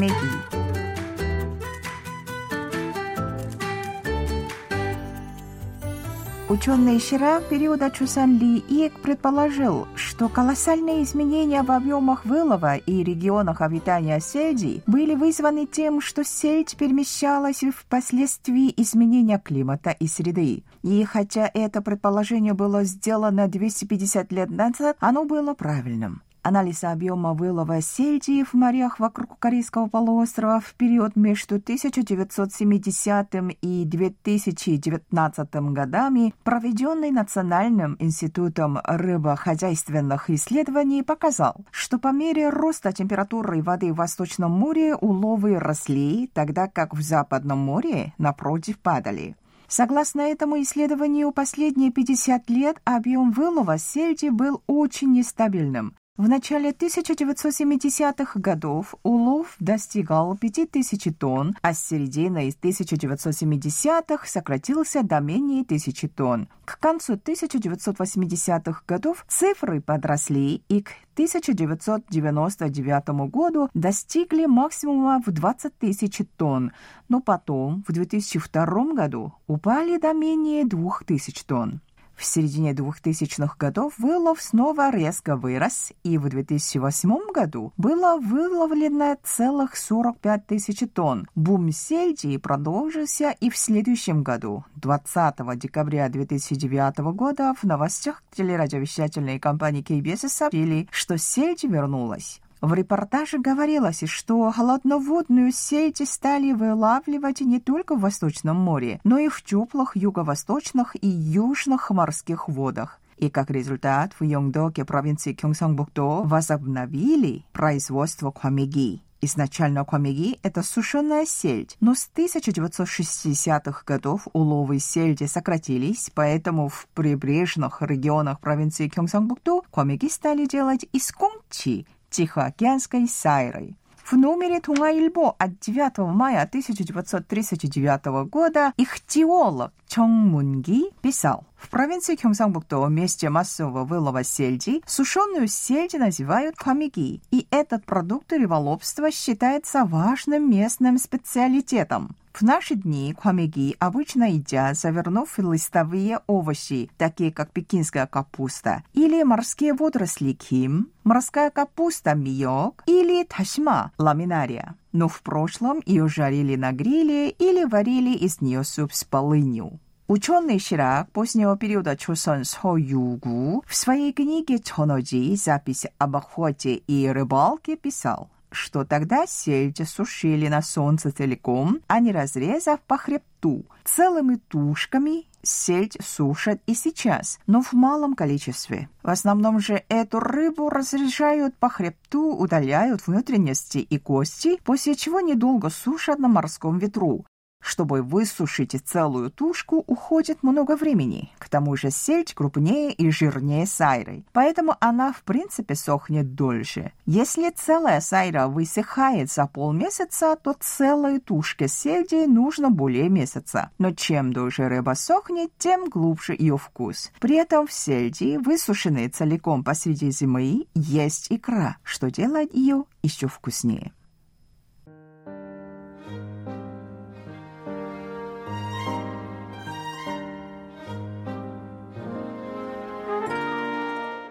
Ученый 6.51 6.99
Ширак 6.99 7.47
периода 7.51 7.91
Чусан 7.91 8.39
Ли 8.39 8.65
Иек 8.71 8.95
предположил, 9.01 9.87
что 9.95 10.31
колоссальные 10.31 11.03
изменения 11.03 11.63
в 11.63 11.71
объемах 11.71 12.25
вылова 12.25 12.77
и 12.77 13.05
регионах 13.05 13.61
обитания 13.61 14.19
сельди 14.19 14.83
были 14.87 15.15
вызваны 15.15 15.67
тем, 15.67 16.01
что 16.01 16.25
сельдь 16.25 16.75
перемещалась 16.79 17.63
впоследствии 17.77 18.73
изменения 18.79 19.39
климата 19.39 19.91
и 19.91 20.07
среды. 20.07 20.65
И 20.83 21.05
хотя 21.05 21.51
это 21.53 21.83
предположение 21.83 22.55
было 22.55 22.83
сделано 22.85 23.47
250 23.47 24.33
лет 24.33 24.49
назад, 24.49 24.97
оно 25.01 25.27
было 25.27 25.53
правильным. 25.53 26.23
Анализ 26.43 26.85
объема 26.85 27.35
вылова 27.35 27.81
сельди 27.81 28.45
в 28.45 28.55
морях 28.55 29.01
вокруг 29.01 29.39
Корейского 29.39 29.89
полуострова 29.89 30.61
в 30.61 30.75
период 30.75 31.17
между 31.17 31.57
1970 31.57 33.35
и 33.61 33.85
2019 33.85 35.55
годами, 35.73 36.35
проведенный 36.45 37.11
Национальным 37.11 37.97
институтом 37.99 38.79
рыбохозяйственных 38.85 40.31
исследований, 40.31 41.03
показал, 41.03 41.57
что 41.71 41.99
по 41.99 42.13
мере 42.13 42.49
роста 42.49 42.93
температуры 42.93 43.61
воды 43.63 43.93
в 43.93 43.97
Восточном 43.97 44.53
море 44.53 44.95
уловы 44.95 45.59
росли, 45.59 46.31
тогда 46.33 46.69
как 46.69 46.95
в 46.95 47.03
Западном 47.03 47.59
море, 47.59 48.15
напротив, 48.17 48.79
падали. 48.79 49.37
Согласно 49.67 50.23
этому 50.23 50.63
исследованию, 50.63 51.31
последние 51.31 51.93
50 51.93 52.49
лет 52.49 52.81
объем 52.85 53.33
вылова 53.33 53.77
сельди 53.77 54.31
был 54.31 54.63
очень 54.67 55.13
нестабильным. 55.13 55.95
В 56.19 56.29
начале 56.29 56.71
1970-х 56.73 58.41
годов 58.41 58.97
улов 59.05 59.55
достигал 59.61 60.37
5000 60.37 61.15
тонн, 61.17 61.55
а 61.63 61.73
с 61.73 61.87
середины 61.87 62.49
1970-х 62.61 64.27
сократился 64.27 65.05
до 65.05 65.21
менее 65.21 65.63
1000 65.63 66.09
тонн. 66.09 66.49
К 66.65 66.81
концу 66.81 67.13
1980-х 67.15 68.83
годов 68.89 69.25
цифры 69.29 69.81
подросли 69.81 70.65
и 70.69 70.83
к 70.83 70.91
1999 71.15 73.09
году 73.31 73.71
достигли 73.75 74.47
максимума 74.47 75.23
в 75.25 75.31
20 75.31 75.79
тысяч 75.79 76.21
тонн, 76.37 76.73
но 77.09 77.21
потом 77.21 77.85
в 77.87 77.93
2002 77.93 78.65
году 78.93 79.35
упали 79.47 79.99
до 79.99 80.13
менее 80.15 80.67
2000 80.67 81.45
тонн. 81.47 81.81
В 82.19 82.25
середине 82.25 82.73
2000-х 82.73 83.55
годов 83.61 83.97
вылов 83.97 84.43
снова 84.43 84.91
резко 84.91 85.37
вырос, 85.37 85.93
и 86.03 86.19
в 86.19 86.29
2008 86.29 87.33
году 87.33 87.73
было 87.77 88.19
выловлено 88.19 89.17
целых 89.23 89.77
45 89.77 90.47
тысяч 90.49 90.83
тонн. 90.93 91.29
Бум 91.37 91.71
сельди 91.71 92.37
продолжился 92.39 93.31
и 93.39 93.51
в 93.51 93.57
следующем 93.57 94.25
году. 94.25 94.65
20 94.75 95.37
декабря 95.57 96.09
2009 96.09 96.99
года 97.15 97.55
в 97.55 97.63
новостях 97.63 98.25
телерадиовещательной 98.33 99.39
компании 99.39 99.85
KBS 99.85 100.29
сообщили, 100.29 100.89
что 100.91 101.19
сельдь 101.19 101.63
вернулась. 101.63 102.41
В 102.61 102.75
репортаже 102.75 103.39
говорилось, 103.39 104.03
что 104.07 104.51
холодноводную 104.51 105.53
сеть 105.53 106.03
стали 106.09 106.53
вылавливать 106.53 107.41
не 107.41 107.61
только 107.61 107.95
в 107.95 108.01
Восточном 108.01 108.57
море, 108.57 109.01
но 109.05 109.19
и 109.19 109.29
в 109.29 109.43
теплых 109.43 109.97
юго-восточных 109.97 110.97
и 111.01 111.07
южных 111.07 111.91
морских 111.91 112.49
водах. 112.49 113.01
И 113.17 113.31
как 113.31 113.51
результат 113.51 114.13
в 114.19 114.25
Йонгдоке 114.25 114.85
провинции 114.85 115.35
Кёнгсанбукдо 115.35 116.23
возобновили 116.25 117.45
производство 117.53 118.31
квамеги. 118.33 119.03
Изначально 119.21 119.85
квамеги– 119.85 120.39
это 120.45 120.63
сушеная 120.63 121.27
сельдь, 121.27 121.77
но 121.81 121.95
с 121.97 122.09
1960-х 122.15 123.83
годов 123.85 124.29
уловы 124.33 124.79
сельди 124.79 125.25
сократились, 125.25 126.11
поэтому 126.15 126.69
в 126.69 126.87
прибрежных 126.95 127.83
регионах 127.83 128.39
провинции 128.39 128.89
Кёнгсанбукдо 128.89 129.63
квамеги 129.73 130.07
стали 130.07 130.47
делать 130.47 130.87
из 130.93 131.11
кумчи– 131.13 131.87
Тихоокеанской 132.11 133.09
сайрой. 133.09 133.77
В 134.03 134.15
номере 134.15 134.59
Тунгаильбо 134.61 135.35
от 135.39 135.61
9 135.61 135.99
мая 136.15 136.43
1939 136.43 138.27
года 138.31 138.73
их 138.79 139.01
теолог 139.01 139.73
Чон 139.87 140.11
Мунги 140.11 140.85
писал, 141.03 141.45
в 141.57 141.69
провинции 141.69 142.17
Кёнгсанбукдо 142.17 142.87
месте 142.87 143.29
массового 143.29 143.85
вылова 143.85 144.25
сельди 144.25 144.83
сушеную 144.87 145.47
сельдь 145.49 145.93
называют 145.93 146.57
камиги, 146.57 147.21
и 147.31 147.47
этот 147.51 147.85
продукт 147.85 148.33
рыболовства 148.33 149.11
считается 149.11 149.85
важным 149.85 150.51
местным 150.51 150.97
специалитетом. 150.97 152.17
В 152.39 152.43
наши 152.43 152.77
дни 152.77 153.13
квамеги 153.21 153.75
обычно 153.81 154.31
едят, 154.31 154.79
завернув 154.79 155.41
листовые 155.41 156.21
овощи, 156.29 156.89
такие 156.97 157.33
как 157.33 157.51
пекинская 157.51 158.07
капуста, 158.07 158.85
или 158.95 159.25
морские 159.25 159.75
водоросли 159.75 160.35
ким, 160.35 160.93
морская 161.03 161.51
капуста 161.51 162.15
миок 162.15 162.85
или 162.87 163.25
ташма 163.25 163.91
ламинария. 163.99 164.77
Но 164.93 165.09
в 165.09 165.21
прошлом 165.23 165.83
ее 165.85 166.07
жарили 166.07 166.55
на 166.55 166.71
гриле 166.71 167.31
или 167.31 167.65
варили 167.65 168.17
из 168.17 168.41
нее 168.41 168.63
суп 168.63 168.93
с 168.93 169.03
полынью. 169.03 169.81
Ученый 170.07 170.61
Ширак 170.61 171.11
позднего 171.11 171.57
периода 171.59 171.97
Чосон 171.97 172.45
Союгу 172.45 173.65
в 173.67 173.75
своей 173.75 174.13
книге 174.13 174.61
«Чоножи. 174.61 175.35
Запись 175.35 175.89
об 175.99 176.15
охоте 176.15 176.75
и 176.75 177.09
рыбалке» 177.09 177.75
писал– 177.75 178.31
что 178.51 178.85
тогда 178.85 179.27
сельдь 179.27 179.87
сушили 179.89 180.49
на 180.49 180.63
солнце 180.63 181.11
целиком, 181.11 181.81
а 181.87 182.01
не 182.01 182.13
разрезав 182.13 182.81
по 182.81 182.97
хребту. 182.97 183.67
Целыми 183.85 184.37
тушками 184.49 185.27
сельдь 185.43 185.97
сушат 186.05 186.61
и 186.67 186.75
сейчас, 186.75 187.39
но 187.47 187.63
в 187.63 187.73
малом 187.73 188.15
количестве. 188.15 188.89
В 189.03 189.11
основном 189.11 189.61
же 189.61 189.83
эту 189.89 190.21
рыбу 190.21 190.69
разрежают 190.69 191.57
по 191.57 191.69
хребту, 191.69 192.35
удаляют 192.35 193.07
внутренности 193.07 193.79
и 193.79 193.99
кости, 193.99 194.59
после 194.65 194.95
чего 194.95 195.21
недолго 195.21 195.71
сушат 195.71 196.19
на 196.19 196.29
морском 196.29 196.79
ветру. 196.79 197.25
Чтобы 197.61 198.03
высушить 198.03 198.77
целую 198.85 199.31
тушку, 199.31 199.85
уходит 199.87 200.43
много 200.43 200.77
времени. 200.77 201.31
К 201.39 201.49
тому 201.49 201.77
же 201.77 201.91
сельдь 201.91 202.35
крупнее 202.35 202.93
и 202.93 203.11
жирнее 203.11 203.67
сайры, 203.67 204.25
поэтому 204.33 204.77
она 204.81 205.13
в 205.13 205.23
принципе 205.23 205.75
сохнет 205.75 206.35
дольше. 206.35 206.93
Если 207.07 207.51
целая 207.51 208.01
сайра 208.01 208.47
высыхает 208.47 209.31
за 209.31 209.47
полмесяца, 209.47 210.37
то 210.37 210.55
целой 210.59 211.21
тушке 211.21 211.69
сельди 211.69 212.27
нужно 212.27 212.71
более 212.71 213.09
месяца. 213.09 213.71
Но 213.79 213.93
чем 213.93 214.33
дольше 214.33 214.69
рыба 214.69 214.95
сохнет, 214.95 215.51
тем 215.59 215.89
глубже 215.89 216.35
ее 216.39 216.57
вкус. 216.57 217.11
При 217.21 217.37
этом 217.37 217.67
в 217.67 217.73
сельди, 217.73 218.37
высушенной 218.39 219.09
целиком 219.09 219.65
посреди 219.65 220.11
зимы, 220.11 220.67
есть 220.75 221.29
икра, 221.31 221.77
что 221.83 222.11
делает 222.11 222.55
ее 222.55 222.85
еще 223.03 223.29
вкуснее. 223.29 223.93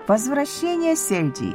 Возвращение 0.07 0.95
Сельди 0.95 1.53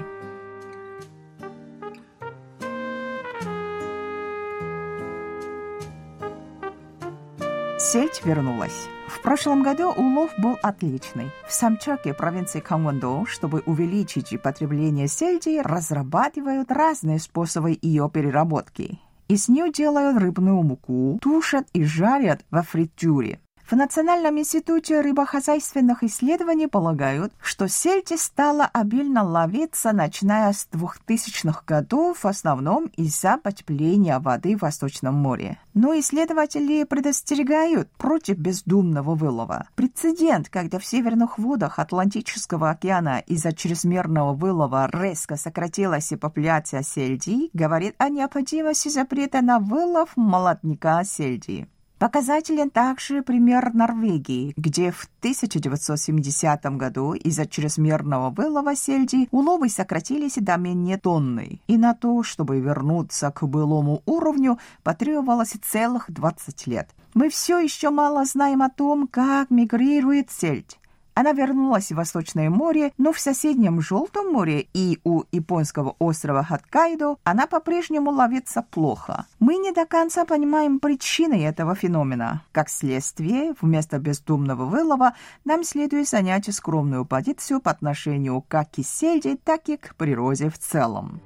Сельдь 7.78 8.20
вернулась. 8.26 8.88
В 9.08 9.22
прошлом 9.22 9.62
году 9.62 9.90
улов 9.90 10.32
был 10.36 10.58
отличный. 10.62 11.30
В 11.48 11.54
Самчаке, 11.54 12.12
провинции 12.12 12.60
Кангвондо, 12.60 13.24
чтобы 13.24 13.62
увеличить 13.64 14.38
потребление 14.42 15.08
сельди, 15.08 15.58
разрабатывают 15.58 16.70
разные 16.70 17.20
способы 17.20 17.78
ее 17.80 18.10
переработки. 18.12 18.98
Из 19.28 19.48
нее 19.48 19.72
делают 19.72 20.18
рыбную 20.18 20.62
муку, 20.62 21.18
тушат 21.22 21.68
и 21.72 21.84
жарят 21.84 22.44
во 22.50 22.62
фритюре. 22.62 23.40
В 23.72 23.74
Национальном 23.74 24.38
институте 24.38 25.00
рыбохозяйственных 25.00 26.02
исследований 26.02 26.66
полагают, 26.66 27.32
что 27.40 27.68
сельдь 27.68 28.12
стала 28.20 28.66
обильно 28.66 29.24
ловиться, 29.24 29.92
начиная 29.92 30.52
с 30.52 30.68
2000-х 30.72 31.62
годов, 31.66 32.22
в 32.22 32.26
основном 32.26 32.90
из-за 32.98 33.38
потепления 33.38 34.18
воды 34.18 34.58
в 34.58 34.60
Восточном 34.60 35.14
море. 35.14 35.58
Но 35.72 35.98
исследователи 35.98 36.84
предостерегают 36.84 37.88
против 37.92 38.36
бездумного 38.36 39.14
вылова. 39.14 39.66
Прецедент, 39.74 40.50
когда 40.50 40.78
в 40.78 40.84
северных 40.84 41.38
водах 41.38 41.78
Атлантического 41.78 42.68
океана 42.68 43.20
из-за 43.26 43.54
чрезмерного 43.54 44.34
вылова 44.34 44.90
резко 44.92 45.38
сократилась 45.38 46.12
и 46.12 46.16
популяция 46.16 46.82
сельди, 46.82 47.48
говорит 47.54 47.94
о 47.96 48.10
необходимости 48.10 48.90
запрета 48.90 49.40
на 49.40 49.60
вылов 49.60 50.10
молотника 50.14 51.04
сельди. 51.06 51.66
Показателен 52.02 52.68
также 52.68 53.22
пример 53.22 53.74
Норвегии, 53.74 54.54
где 54.56 54.90
в 54.90 55.08
1970 55.20 56.64
году 56.76 57.12
из-за 57.12 57.46
чрезмерного 57.46 58.30
вылова 58.30 58.74
сельди 58.74 59.28
уловы 59.30 59.68
сократились 59.68 60.34
до 60.34 60.56
менее 60.56 60.98
тонны, 60.98 61.60
и 61.68 61.76
на 61.76 61.94
то, 61.94 62.24
чтобы 62.24 62.58
вернуться 62.58 63.30
к 63.30 63.46
былому 63.46 64.02
уровню, 64.04 64.58
потребовалось 64.82 65.54
целых 65.62 66.10
20 66.10 66.66
лет. 66.66 66.90
Мы 67.14 67.28
все 67.28 67.60
еще 67.60 67.90
мало 67.90 68.24
знаем 68.24 68.62
о 68.62 68.68
том, 68.68 69.06
как 69.06 69.50
мигрирует 69.50 70.32
сельдь. 70.32 70.80
Она 71.14 71.32
вернулась 71.32 71.92
в 71.92 71.96
Восточное 71.96 72.48
море, 72.50 72.92
но 72.98 73.12
в 73.12 73.18
соседнем 73.18 73.80
Желтом 73.80 74.32
море 74.32 74.66
и 74.72 74.98
у 75.04 75.24
японского 75.30 75.94
острова 75.98 76.42
Хоккайдо 76.42 77.16
она 77.24 77.46
по-прежнему 77.46 78.10
ловится 78.10 78.62
плохо. 78.62 79.26
Мы 79.38 79.56
не 79.56 79.72
до 79.72 79.84
конца 79.86 80.24
понимаем 80.24 80.80
причины 80.80 81.44
этого 81.44 81.74
феномена. 81.74 82.42
Как 82.52 82.68
следствие, 82.68 83.54
вместо 83.60 83.98
бездумного 83.98 84.64
вылова 84.64 85.14
нам 85.44 85.64
следует 85.64 86.08
занять 86.08 86.52
скромную 86.54 87.04
позицию 87.04 87.60
по 87.60 87.70
отношению 87.70 88.42
как 88.48 88.72
к 88.72 88.82
сельди, 88.82 89.36
так 89.36 89.68
и 89.68 89.76
к 89.76 89.94
природе 89.96 90.48
в 90.48 90.58
целом. 90.58 91.20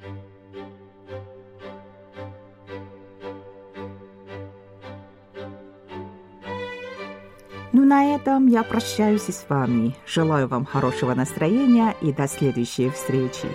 Ну, 7.79 7.85
на 7.85 8.15
этом 8.15 8.47
я 8.47 8.63
прощаюсь 8.63 9.29
с 9.29 9.45
вами. 9.51 9.95
Желаю 10.07 10.49
вам 10.49 10.65
хорошего 10.65 11.13
настроения 11.13 11.95
и 12.01 12.11
до 12.11 12.27
следующей 12.27 12.89
встречи. 12.89 13.47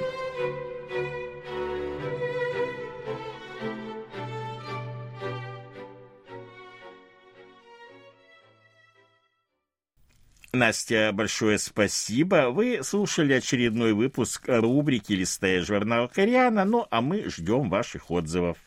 Настя, 10.54 11.10
большое 11.12 11.58
спасибо. 11.58 12.52
Вы 12.52 12.82
слушали 12.84 13.34
очередной 13.34 13.94
выпуск 13.94 14.44
рубрики 14.46 15.14
«Листая 15.14 15.64
журнал 15.64 16.08
Кориана», 16.08 16.64
ну 16.64 16.86
а 16.92 17.02
мы 17.02 17.28
ждем 17.28 17.72
ваших 17.72 18.12
отзывов. 18.12 18.60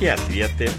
И 0.00 0.06
ответы. 0.06 0.70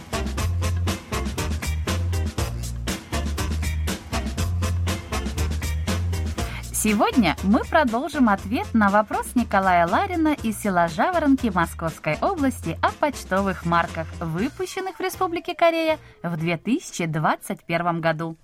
Сегодня 6.71 7.36
мы 7.43 7.60
продолжим 7.65 8.29
ответ 8.29 8.67
на 8.73 8.89
вопрос 8.89 9.36
Николая 9.36 9.86
Ларина 9.86 10.34
из 10.43 10.62
села 10.62 10.88
Жаворонки 10.88 11.51
Московской 11.53 12.17
области 12.21 12.79
о 12.82 12.91
почтовых 12.91 13.65
марках, 13.65 14.08
выпущенных 14.21 14.97
в 14.97 15.01
Республике 15.01 15.53
Корея 15.53 15.99
в 16.23 16.38
2021 16.38 17.99
году. 17.99 18.38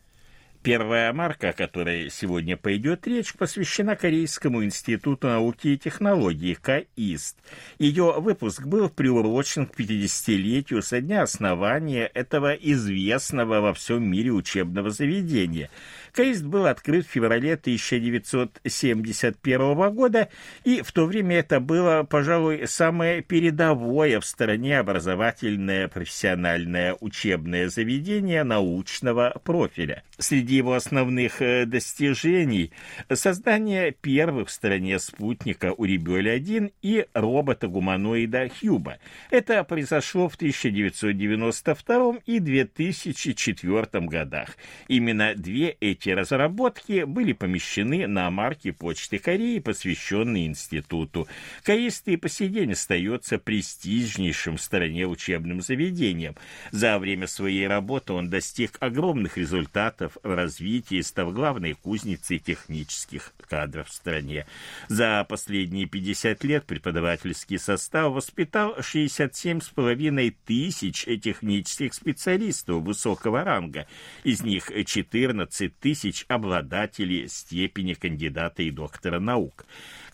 Первая 0.65 1.13
марка, 1.13 1.49
о 1.49 1.53
которой 1.53 2.09
сегодня 2.09 2.57
пойдет 2.57 3.05
речь, 3.05 3.35
посвящена 3.35 3.95
Корейскому 3.95 4.63
институту 4.63 5.27
науки 5.27 5.67
и 5.67 5.77
технологий 5.77 6.55
КАИСТ. 6.55 7.37
Ее 7.77 8.19
выпуск 8.19 8.63
был 8.63 8.89
приурочен 8.89 9.67
к 9.67 9.79
50-летию 9.79 10.81
со 10.81 11.01
дня 11.01 11.21
основания 11.21 12.07
этого 12.07 12.51
известного 12.53 13.61
во 13.61 13.75
всем 13.75 14.09
мире 14.09 14.31
учебного 14.31 14.89
заведения– 14.89 15.69
Кейст 16.15 16.45
был 16.45 16.65
открыт 16.65 17.05
в 17.05 17.09
феврале 17.09 17.55
1971 17.55 19.93
года, 19.93 20.29
и 20.63 20.81
в 20.81 20.93
то 20.93 21.05
время 21.05 21.39
это 21.39 21.59
было, 21.59 22.07
пожалуй, 22.09 22.69
самое 22.69 23.21
передовое 23.21 24.21
в 24.21 24.25
стране 24.25 24.79
образовательное 24.79 25.89
профессиональное 25.89 26.95
учебное 27.01 27.67
заведение 27.67 28.45
научного 28.45 29.41
профиля. 29.43 30.03
Среди 30.17 30.55
его 30.55 30.75
основных 30.75 31.41
э, 31.41 31.65
достижений 31.65 32.71
создание 33.11 33.91
первых 33.91 34.47
в 34.47 34.51
стране 34.51 34.99
спутника 34.99 35.73
Урибёль-1 35.73 36.71
и 36.81 37.07
робота-гуманоида 37.13 38.51
Хьюба. 38.57 38.99
Это 39.31 39.65
произошло 39.65 40.29
в 40.29 40.35
1992 40.35 42.19
и 42.25 42.39
2004 42.39 44.07
годах. 44.07 44.55
Именно 44.87 45.35
две 45.35 45.75
эти 45.81 46.04
эти 46.05 46.11
разработки 46.11 47.03
были 47.03 47.33
помещены 47.33 48.05
на 48.05 48.29
марке 48.29 48.71
Почты 48.71 49.17
Кореи, 49.17 49.57
посвященные 49.57 50.45
институту. 50.45 51.27
Кореисты 51.63 52.13
и 52.13 52.17
по 52.17 52.29
сей 52.29 52.47
день 52.49 52.73
остается 52.73 53.39
престижнейшим 53.39 54.57
в 54.57 54.61
стране 54.61 55.07
учебным 55.07 55.61
заведением. 55.61 56.35
За 56.71 56.99
время 56.99 57.25
своей 57.25 57.65
работы 57.67 58.13
он 58.13 58.29
достиг 58.29 58.77
огромных 58.81 59.37
результатов 59.37 60.17
в 60.21 60.35
развитии, 60.35 61.01
став 61.01 61.33
главной 61.33 61.73
кузницей 61.73 62.37
технических 62.37 63.33
кадров 63.49 63.87
в 63.87 63.93
стране. 63.93 64.45
За 64.87 65.25
последние 65.27 65.87
50 65.87 66.43
лет 66.43 66.65
преподавательский 66.65 67.57
состав 67.57 68.13
воспитал 68.13 68.77
67,5 68.77 70.35
тысяч 70.45 71.05
технических 71.23 71.95
специалистов 71.95 72.83
высокого 72.83 73.43
ранга. 73.43 73.87
Из 74.23 74.43
них 74.43 74.71
14 74.85 75.79
тысяч 75.79 75.94
тысяч 75.95 76.25
обладателей 76.27 77.29
степени 77.29 77.93
кандидата 77.93 78.63
и 78.63 78.69
доктора 78.69 79.19
наук. 79.19 79.65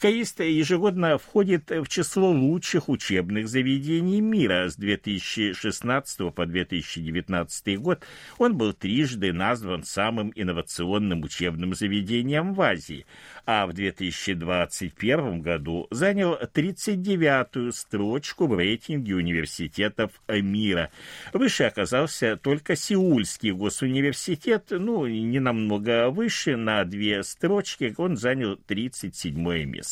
КАИСТ 0.02 0.40
ежегодно 0.40 1.20
входит 1.20 1.70
в 1.70 1.88
число 1.88 2.32
лучших 2.32 2.90
учебных 2.90 3.48
заведений 3.48 4.20
мира. 4.20 4.68
С 4.68 4.76
2016 4.76 6.34
по 6.34 6.48
2019 6.48 7.80
год 7.80 8.04
он 8.40 8.58
был 8.58 8.74
трижды 8.74 9.32
назван 9.32 9.84
самым 9.84 10.32
инновационным 10.34 11.22
учебным 11.22 11.76
заведением 11.76 12.56
в 12.56 12.62
Азии, 12.64 13.06
а 13.46 13.68
в 13.68 13.74
2021 13.74 15.42
году 15.42 15.86
занял 15.92 16.34
39-ю 16.34 17.72
строчку 17.72 18.48
в 18.48 18.58
рейтинге 18.58 19.14
университетов 19.14 20.14
мира. 20.28 20.90
Выше 21.32 21.66
оказался 21.66 22.38
только 22.38 22.76
Сеульский 22.76 23.52
госуниверситет, 23.52 24.66
ну, 24.72 25.06
не 25.06 25.40
намного 25.40 26.10
выше, 26.10 26.56
на 26.56 26.86
две 26.86 27.22
строчки 27.22 27.94
он 27.98 28.18
занял 28.18 28.56
37 28.56 29.66
место. 29.66 29.91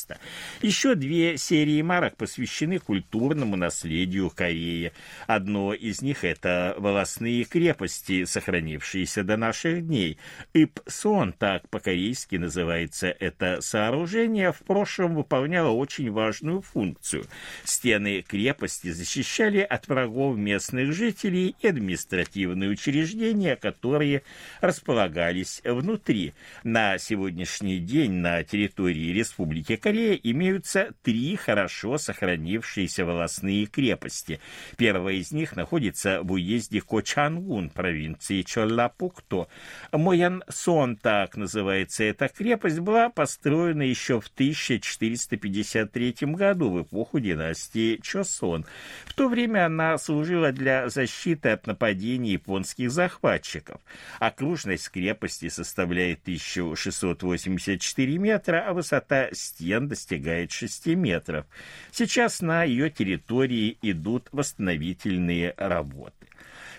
Еще 0.61 0.95
две 0.95 1.37
серии 1.37 1.81
марок 1.81 2.15
посвящены 2.17 2.79
культурному 2.79 3.55
наследию 3.55 4.29
Кореи. 4.29 4.91
Одно 5.27 5.73
из 5.73 6.01
них— 6.01 6.23
это 6.23 6.75
волосные 6.77 7.43
крепости, 7.43 8.25
сохранившиеся 8.25 9.23
до 9.23 9.37
наших 9.37 9.85
дней. 9.85 10.17
Ипсон, 10.53 11.33
так 11.33 11.67
по-корейски 11.69 12.37
называется 12.37 13.07
это 13.07 13.61
сооружение, 13.61 14.51
в 14.51 14.59
прошлом 14.59 15.15
выполняло 15.15 15.69
очень 15.69 16.11
важную 16.11 16.61
функцию. 16.61 17.25
Стены 17.63 18.21
крепости 18.21 18.91
защищали 18.91 19.59
от 19.59 19.87
врагов 19.87 20.37
местных 20.37 20.93
жителей 20.93 21.55
и 21.59 21.67
административные 21.67 22.69
учреждения, 22.69 23.55
которые 23.55 24.23
располагались 24.61 25.61
внутри. 25.63 26.33
На 26.63 26.97
сегодняшний 26.97 27.79
день 27.79 28.11
на 28.13 28.43
территории 28.43 29.13
Республики 29.13 29.75
Корея 29.75 29.88
имеются 29.91 30.93
три 31.03 31.35
хорошо 31.35 31.97
сохранившиеся 31.97 33.05
волосные 33.05 33.65
крепости. 33.65 34.39
Первая 34.77 35.15
из 35.15 35.31
них 35.31 35.55
находится 35.55 36.21
в 36.21 36.33
уезде 36.33 36.81
Кочангун, 36.81 37.69
провинции 37.69 38.41
Чоллапукто. 38.41 39.47
Моян-Сон, 39.91 40.97
так 40.97 41.37
называется 41.37 42.03
эта 42.03 42.27
крепость, 42.27 42.79
была 42.79 43.09
построена 43.09 43.83
еще 43.83 44.19
в 44.19 44.27
1453 44.27 46.15
году, 46.21 46.69
в 46.71 46.81
эпоху 46.83 47.19
династии 47.19 47.99
Чосон. 48.01 48.65
В 49.05 49.13
то 49.13 49.29
время 49.29 49.65
она 49.65 49.97
служила 49.97 50.51
для 50.51 50.89
защиты 50.89 51.49
от 51.49 51.67
нападений 51.67 52.31
японских 52.31 52.91
захватчиков. 52.91 53.81
Окружность 54.19 54.89
крепости 54.89 55.49
составляет 55.49 56.21
1684 56.23 58.17
метра, 58.17 58.65
а 58.67 58.73
высота 58.73 59.29
стен 59.33 59.68
достигает 59.87 60.51
6 60.51 60.87
метров. 60.95 61.45
Сейчас 61.91 62.41
на 62.41 62.63
ее 62.63 62.89
территории 62.89 63.77
идут 63.81 64.29
восстановительные 64.31 65.53
работы. 65.57 66.13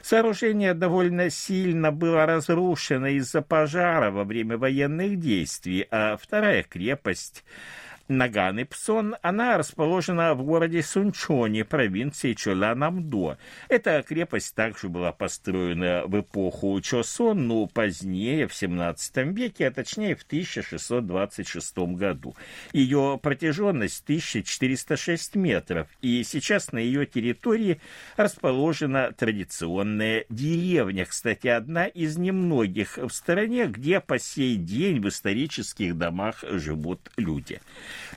Сооружение 0.02 0.74
довольно 0.74 1.28
сильно 1.30 1.92
было 1.92 2.24
разрушено 2.26 3.08
из-за 3.08 3.42
пожара 3.42 4.10
во 4.10 4.24
время 4.24 4.56
военных 4.56 5.20
действий, 5.20 5.86
а 5.90 6.16
вторая 6.16 6.62
крепость 6.62 7.44
Наган 8.10 8.58
и 8.58 8.66
она 9.22 9.56
расположена 9.56 10.34
в 10.34 10.42
городе 10.42 10.82
Сунчоне, 10.82 11.64
провинции 11.64 12.32
Чоланамдо. 12.32 13.38
Эта 13.68 14.02
крепость 14.02 14.56
также 14.56 14.88
была 14.88 15.12
построена 15.12 16.02
в 16.06 16.18
эпоху 16.18 16.80
Чосон, 16.80 17.46
но 17.46 17.66
позднее, 17.66 18.48
в 18.48 18.54
17 18.54 19.16
веке, 19.28 19.68
а 19.68 19.70
точнее 19.70 20.16
в 20.16 20.22
1626 20.22 21.78
году. 21.94 22.34
Ее 22.72 23.20
протяженность 23.22 24.02
1406 24.02 25.36
метров, 25.36 25.86
и 26.02 26.24
сейчас 26.24 26.72
на 26.72 26.78
ее 26.78 27.06
территории 27.06 27.80
расположена 28.16 29.12
традиционная 29.12 30.24
деревня, 30.28 31.06
кстати, 31.06 31.46
одна 31.46 31.86
из 31.86 32.16
немногих 32.16 32.98
в 32.98 33.10
стране, 33.10 33.66
где 33.66 34.00
по 34.00 34.18
сей 34.18 34.56
день 34.56 35.00
в 35.00 35.08
исторических 35.08 35.96
домах 35.96 36.42
живут 36.50 37.12
люди. 37.16 37.60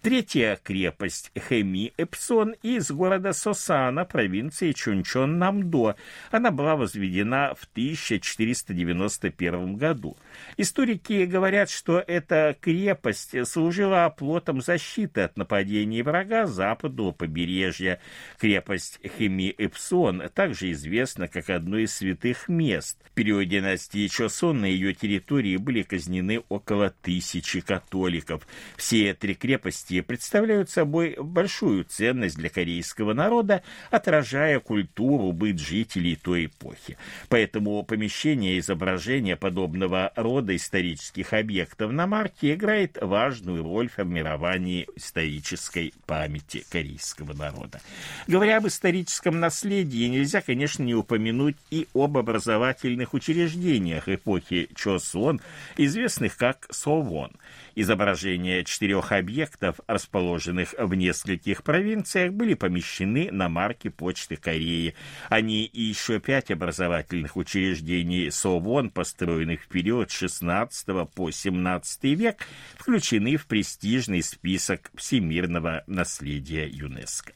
Третья 0.02 0.60
крепость 0.64 1.32
Хеми-Эпсон 1.36 2.56
из 2.62 2.92
города 2.92 3.34
Сосана, 3.34 4.06
провинции 4.06 4.72
Чунчон-Намдо. 4.72 5.96
Она 6.32 6.52
была 6.52 6.76
возведена 6.76 7.54
в 7.56 7.66
1491 7.72 9.76
году. 9.76 10.18
Историки 10.58 11.26
говорят, 11.26 11.70
что 11.70 12.04
эта 12.06 12.56
крепость 12.60 13.36
служила 13.48 14.06
оплотом 14.06 14.62
защиты 14.62 15.22
от 15.22 15.38
нападений 15.38 16.02
врага 16.02 16.48
западного 16.48 17.12
побережья. 17.12 18.00
Крепость 18.40 19.00
Хеми-Эпсон 19.04 20.30
также 20.34 20.72
известна 20.72 21.28
как 21.28 21.50
одно 21.50 21.78
из 21.78 21.94
святых 21.94 22.48
мест. 22.48 22.98
В 23.04 23.12
период 23.12 23.48
династии 23.48 24.08
Чосон 24.08 24.62
на 24.62 24.66
ее 24.66 24.94
территории 24.94 25.58
были 25.58 25.84
казнены 25.84 26.42
около 26.50 26.94
тысячи 27.02 27.62
католиков. 27.62 28.48
Все 28.78 29.14
три 29.14 29.36
крепости 29.36 29.73
крепости 29.74 30.02
представляют 30.02 30.70
собой 30.70 31.16
большую 31.20 31.84
ценность 31.84 32.38
для 32.38 32.50
корейского 32.50 33.14
народа, 33.14 33.64
отражая 33.90 34.60
культуру, 34.60 35.32
быт 35.32 35.60
жителей 35.60 36.16
той 36.16 36.46
эпохи. 36.46 36.98
Поэтому 37.30 37.84
помещение 37.84 38.60
изображения 38.60 39.36
подобного 39.36 40.12
рода 40.16 40.56
исторических 40.56 41.34
объектов 41.34 41.92
на 41.92 42.08
марке 42.08 42.54
играет 42.54 42.98
важную 43.02 43.64
роль 43.64 43.90
в 43.90 43.94
формировании 43.94 44.88
исторической 44.96 45.94
памяти 46.06 46.66
корейского 46.70 47.34
народа. 47.34 47.82
Говоря 48.28 48.58
об 48.58 48.68
историческом 48.68 49.40
наследии, 49.40 50.08
нельзя, 50.08 50.42
конечно, 50.42 50.84
не 50.84 50.96
упомянуть 50.96 51.58
и 51.72 51.88
об 51.94 52.18
образовательных 52.18 53.14
учреждениях 53.14 54.08
эпохи 54.08 54.70
Чосон, 54.76 55.42
известных 55.78 56.38
как 56.38 56.68
Совон. 56.70 57.32
Изображения 57.76 58.64
четырех 58.64 59.12
объектов, 59.12 59.80
расположенных 59.88 60.76
в 60.78 60.94
нескольких 60.94 61.64
провинциях, 61.64 62.32
были 62.32 62.54
помещены 62.54 63.32
на 63.32 63.50
марке 63.50 63.90
Почты 63.90 64.36
Кореи. 64.36 64.94
Они 65.30 65.66
и 65.66 65.82
еще 65.82 66.20
пять 66.20 66.52
образовательных 66.52 67.36
учреждений 67.36 68.30
СОВОН, 68.30 68.92
построенных 68.92 69.64
в 69.64 69.68
период 69.70 70.12
с 70.12 70.14
16 70.14 71.10
по 71.16 71.32
17 71.32 72.04
век, 72.16 72.46
включены 72.78 73.38
в 73.38 73.48
престижный 73.48 74.22
список 74.22 74.92
всемирного 74.96 75.84
наследия 75.88 76.68
ЮНЕСКО. 76.68 77.34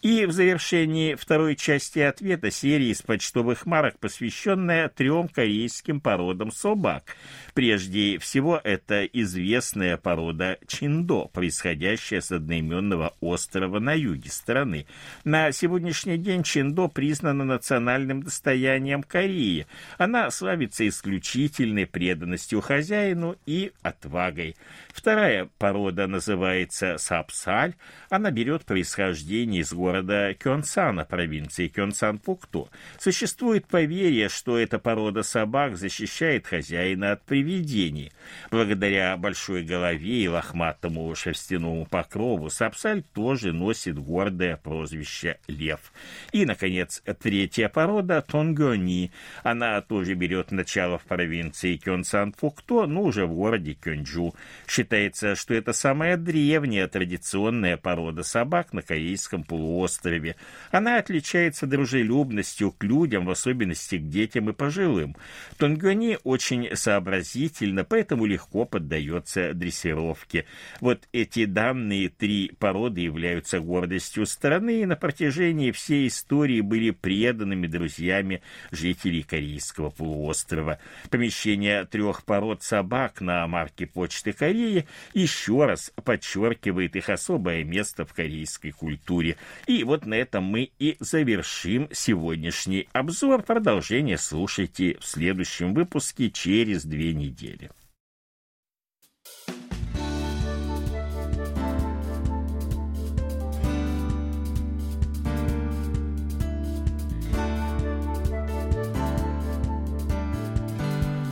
И 0.00 0.26
в 0.26 0.32
завершении 0.32 1.16
второй 1.16 1.56
части 1.56 1.98
ответа 1.98 2.52
серии 2.52 2.90
из 2.90 3.02
почтовых 3.02 3.66
марок, 3.66 3.98
посвященная 3.98 4.88
трем 4.88 5.26
корейским 5.26 6.00
породам 6.00 6.52
собак. 6.52 7.16
Прежде 7.52 8.18
всего, 8.18 8.60
это 8.62 9.04
известная 9.06 9.96
порода 9.96 10.58
чиндо, 10.68 11.24
происходящая 11.24 12.20
с 12.20 12.30
одноименного 12.30 13.16
острова 13.20 13.80
на 13.80 13.92
юге 13.92 14.30
страны. 14.30 14.86
На 15.24 15.50
сегодняшний 15.50 16.16
день 16.16 16.44
чиндо 16.44 16.86
признана 16.86 17.44
национальным 17.44 18.22
достоянием 18.22 19.02
Кореи. 19.02 19.66
Она 19.98 20.30
славится 20.30 20.86
исключительной 20.86 21.86
преданностью 21.86 22.60
хозяину 22.60 23.34
и 23.46 23.72
отвагой. 23.82 24.54
Вторая 24.92 25.48
порода 25.58 26.06
называется 26.06 26.98
сапсаль. 26.98 27.74
Она 28.10 28.30
берет 28.30 28.64
происхождение 28.64 29.62
из 29.62 29.72
города 29.72 29.87
города 29.88 30.34
Кёнсана, 30.34 31.06
провинции 31.06 31.66
Кёнсан-Пукту. 31.66 32.68
Существует 32.98 33.66
поверье, 33.66 34.28
что 34.28 34.58
эта 34.58 34.78
порода 34.78 35.22
собак 35.22 35.78
защищает 35.78 36.46
хозяина 36.46 37.12
от 37.12 37.22
привидений. 37.24 38.12
Благодаря 38.50 39.16
большой 39.16 39.62
голове 39.62 40.24
и 40.24 40.28
лохматому 40.28 41.14
шерстяному 41.14 41.86
покрову 41.86 42.50
Сапсаль 42.50 43.02
тоже 43.14 43.54
носит 43.54 43.98
гордое 43.98 44.58
прозвище 44.58 45.38
«Лев». 45.46 45.90
И, 46.32 46.44
наконец, 46.44 47.02
третья 47.22 47.70
порода– 47.70 48.20
Тонгёни. 48.28 49.10
Она 49.42 49.80
тоже 49.80 50.12
берет 50.12 50.50
начало 50.50 50.98
в 50.98 51.04
провинции 51.04 51.80
Кёнсан-Пукто, 51.82 52.86
но 52.86 53.04
уже 53.04 53.24
в 53.24 53.32
городе 53.32 53.72
Кёнджу. 53.72 54.34
Считается, 54.66 55.34
что 55.34 55.54
это 55.54 55.72
самая 55.72 56.18
древняя 56.18 56.88
традиционная 56.88 57.78
порода 57.78 58.22
собак 58.22 58.74
на 58.74 58.82
корейском 58.82 59.44
полуострове 59.44 59.77
острове. 59.78 60.36
Она 60.70 60.98
отличается 60.98 61.66
дружелюбностью 61.66 62.72
к 62.72 62.84
людям, 62.84 63.26
в 63.26 63.30
особенности 63.30 63.96
к 63.96 64.08
детям 64.08 64.50
и 64.50 64.52
пожилым. 64.52 65.16
Тонгюани 65.56 66.18
очень 66.24 66.74
сообразительно, 66.74 67.84
поэтому 67.84 68.26
легко 68.26 68.64
поддается 68.64 69.54
дрессировке. 69.54 70.44
Вот 70.80 71.08
эти 71.12 71.44
данные 71.44 72.08
три 72.08 72.52
породы 72.58 73.02
являются 73.02 73.60
гордостью 73.60 74.26
страны 74.26 74.82
и 74.82 74.86
на 74.86 74.96
протяжении 74.96 75.70
всей 75.70 76.08
истории 76.08 76.60
были 76.60 76.90
преданными 76.90 77.66
друзьями 77.66 78.42
жителей 78.70 79.22
Корейского 79.22 79.90
полуострова. 79.90 80.78
Помещение 81.10 81.84
трех 81.84 82.24
пород 82.24 82.62
собак 82.62 83.20
на 83.20 83.46
марке 83.46 83.86
Почты 83.86 84.32
Кореи 84.32 84.86
еще 85.14 85.66
раз 85.66 85.92
подчеркивает 86.04 86.96
их 86.96 87.08
особое 87.08 87.64
место 87.64 88.04
в 88.04 88.12
корейской 88.12 88.70
культуре 88.70 89.36
И 89.68 89.84
вот 89.84 90.06
на 90.06 90.14
этом 90.14 90.44
мы 90.44 90.70
и 90.78 90.96
завершим 90.98 91.90
сегодняшний 91.92 92.88
обзор. 92.94 93.42
Продолжение 93.42 94.16
слушайте 94.16 94.96
в 94.98 95.04
следующем 95.04 95.74
выпуске 95.74 96.30
через 96.30 96.86
две 96.86 97.12
недели. 97.12 97.70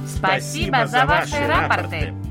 Спасибо 0.06 0.86
за 0.86 1.06
ваши 1.06 1.38
рапорты. 1.46 2.25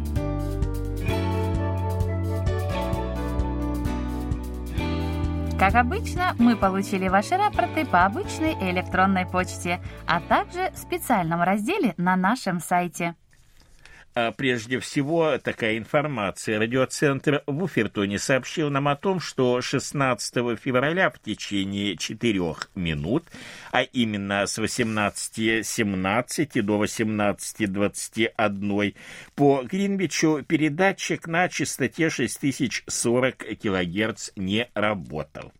Как 5.58 5.76
обычно, 5.76 6.36
мы 6.38 6.58
получили 6.58 7.08
ваши 7.08 7.38
рапорты 7.38 7.86
по 7.86 8.04
обычной 8.04 8.56
электронной 8.72 9.26
почте, 9.26 9.80
а 10.06 10.20
также 10.20 10.72
в 10.74 10.78
специальном 10.78 11.42
разделе 11.42 11.94
на 11.96 12.18
нашем 12.18 12.60
сайте. 12.60 13.16
А 14.16 14.32
прежде 14.32 14.80
всего, 14.80 15.38
такая 15.40 15.78
информация. 15.78 16.58
Радиоцентр 16.58 17.44
в 17.46 17.64
Уфертоне 17.64 18.18
сообщил 18.18 18.70
нам 18.70 18.88
о 18.88 18.96
том, 18.96 19.20
что 19.20 19.60
16 19.60 20.58
февраля 20.58 21.10
в 21.10 21.20
течение 21.20 21.98
4 21.98 22.42
минут, 22.76 23.26
а 23.74 23.82
именно 23.82 24.48
с 24.48 24.58
18.17 24.58 26.62
до 26.62 26.82
18.21 26.82 28.96
по 29.36 29.64
Гринвичу 29.64 30.44
передатчик 30.48 31.28
на 31.28 31.50
частоте 31.50 32.10
6040 32.10 33.36
кГц 33.36 34.30
не 34.38 34.70
работал. 34.76 35.52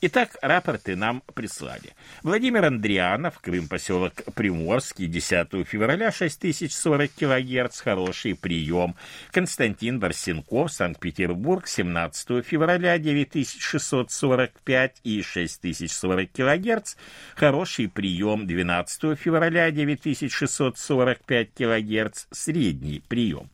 Итак, 0.00 0.36
рапорты 0.42 0.96
нам 0.96 1.22
прислали. 1.34 1.94
Владимир 2.22 2.64
Андрианов, 2.66 3.40
Крым, 3.40 3.68
поселок 3.68 4.12
Приморский, 4.34 5.06
10 5.06 5.66
февраля, 5.66 6.12
6040 6.12 7.10
килогерц, 7.10 7.80
хороший 7.80 8.34
прием. 8.34 8.94
Константин 9.30 10.00
Барсенков, 10.00 10.70
Санкт-Петербург, 10.72 11.66
17 11.66 12.44
февраля, 12.44 12.98
9645 12.98 15.00
и 15.04 15.22
6040 15.22 16.30
килогерц, 16.30 16.96
хороший 17.34 17.88
прием. 17.88 18.46
12 18.46 19.18
февраля, 19.18 19.70
9645 19.70 21.54
килогерц, 21.54 22.26
средний 22.30 23.02
прием. 23.08 23.48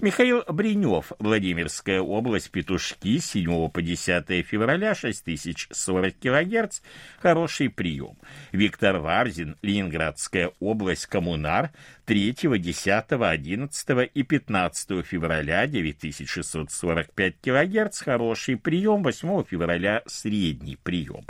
Михаил 0.00 0.42
Бринев, 0.48 1.12
Владимирская 1.18 2.00
область, 2.00 2.50
Петушки, 2.50 3.18
7 3.18 3.68
по 3.68 3.82
10 3.82 4.46
февраля, 4.46 4.94
6040 4.94 6.14
кГц, 6.18 6.80
хороший 7.18 7.68
прием. 7.68 8.16
Виктор 8.50 8.96
Варзин, 8.96 9.58
Ленинградская 9.60 10.52
область, 10.58 11.04
Коммунар, 11.04 11.72
3, 12.10 12.34
10, 12.58 13.12
11 13.12 14.10
и 14.14 14.22
15 14.24 15.06
февраля 15.06 15.64
9645 15.68 17.34
кГц, 17.40 18.00
хороший 18.00 18.56
прием, 18.56 19.04
8 19.04 19.44
февраля 19.44 20.02
средний 20.06 20.74
прием. 20.74 21.24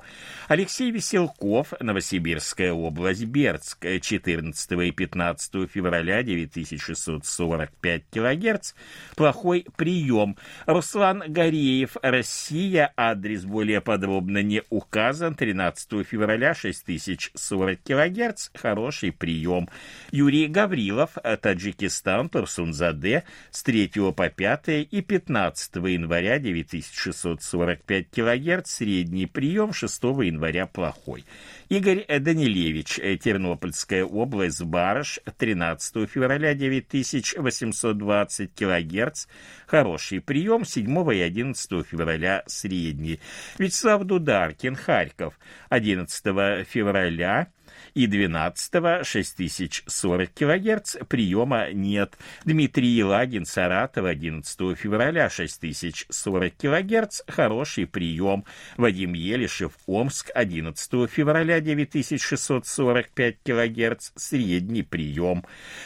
Алексей 0.49 0.91
Веселков, 0.91 1.75
Новосибирская 1.81 2.73
область, 2.73 3.27
Бердск, 3.27 3.85
14 4.01 4.73
и 4.73 4.91
15 4.91 5.71
февраля 5.71 6.23
9645 6.23 8.03
кГц, 8.11 8.73
плохой 9.17 9.67
прием. 9.77 10.39
Руслан 10.65 11.25
Гореев, 11.29 11.99
Россия, 12.01 12.91
адрес 12.97 13.45
более 13.45 13.83
подробно 13.83 14.43
не 14.43 14.63
указан, 14.71 15.35
13 15.35 16.07
февраля 16.07 16.55
6040 16.55 17.81
кГц, 17.83 18.49
хороший 18.55 19.13
прием. 19.13 19.69
Юрий 20.11 20.47
Гаврилов, 20.47 20.70
Гаврилов, 20.71 21.19
э, 21.25 21.37
Таджикистан, 21.37 22.29
Турсунзаде 22.29 23.25
с 23.51 23.65
3 23.65 24.13
по 24.13 24.29
5 24.29 24.69
и 24.69 25.03
15 25.03 25.89
января 25.89 26.39
9645 26.39 28.07
кГц, 28.11 28.71
средний 28.71 29.27
прием, 29.27 29.73
6 29.73 30.23
января 30.23 30.67
плохой. 30.67 31.25
Игорь 31.69 32.07
Данилевич, 32.07 33.01
э, 33.01 33.17
Тернопольская 33.17 34.05
область, 34.05 34.63
Барыш, 34.63 35.19
13 35.39 36.07
февраля 36.07 36.55
9820 36.55 38.55
кГц, 38.55 39.27
хороший 39.67 40.21
прием, 40.21 40.65
7 40.65 41.13
и 41.13 41.21
11 41.21 41.83
февраля 41.83 42.45
средний. 42.47 43.19
Вячеслав 43.59 44.05
Дударкин, 44.05 44.77
Харьков, 44.77 45.37
11 45.69 46.65
февраля 46.65 47.49
и 47.95 48.07
12 48.07 49.07
6040 49.07 50.31
кГц 50.35 50.97
приема 51.09 51.71
нет. 51.73 52.17
Дмитрий 52.45 52.89
Елагин, 52.89 53.45
Саратов, 53.45 54.07
11 54.07 54.77
февраля 54.79 55.29
6040 55.29 56.55
кГц, 56.57 57.23
хороший 57.27 57.87
прием. 57.87 58.45
Вадим 58.77 59.15
Елишев, 59.15 59.73
Омск, 59.87 60.31
11 60.35 61.11
февраля 61.11 61.61
9645 61.61 63.37
кГц, 63.45 64.11
средний 64.17 64.83
прием. 64.83 65.45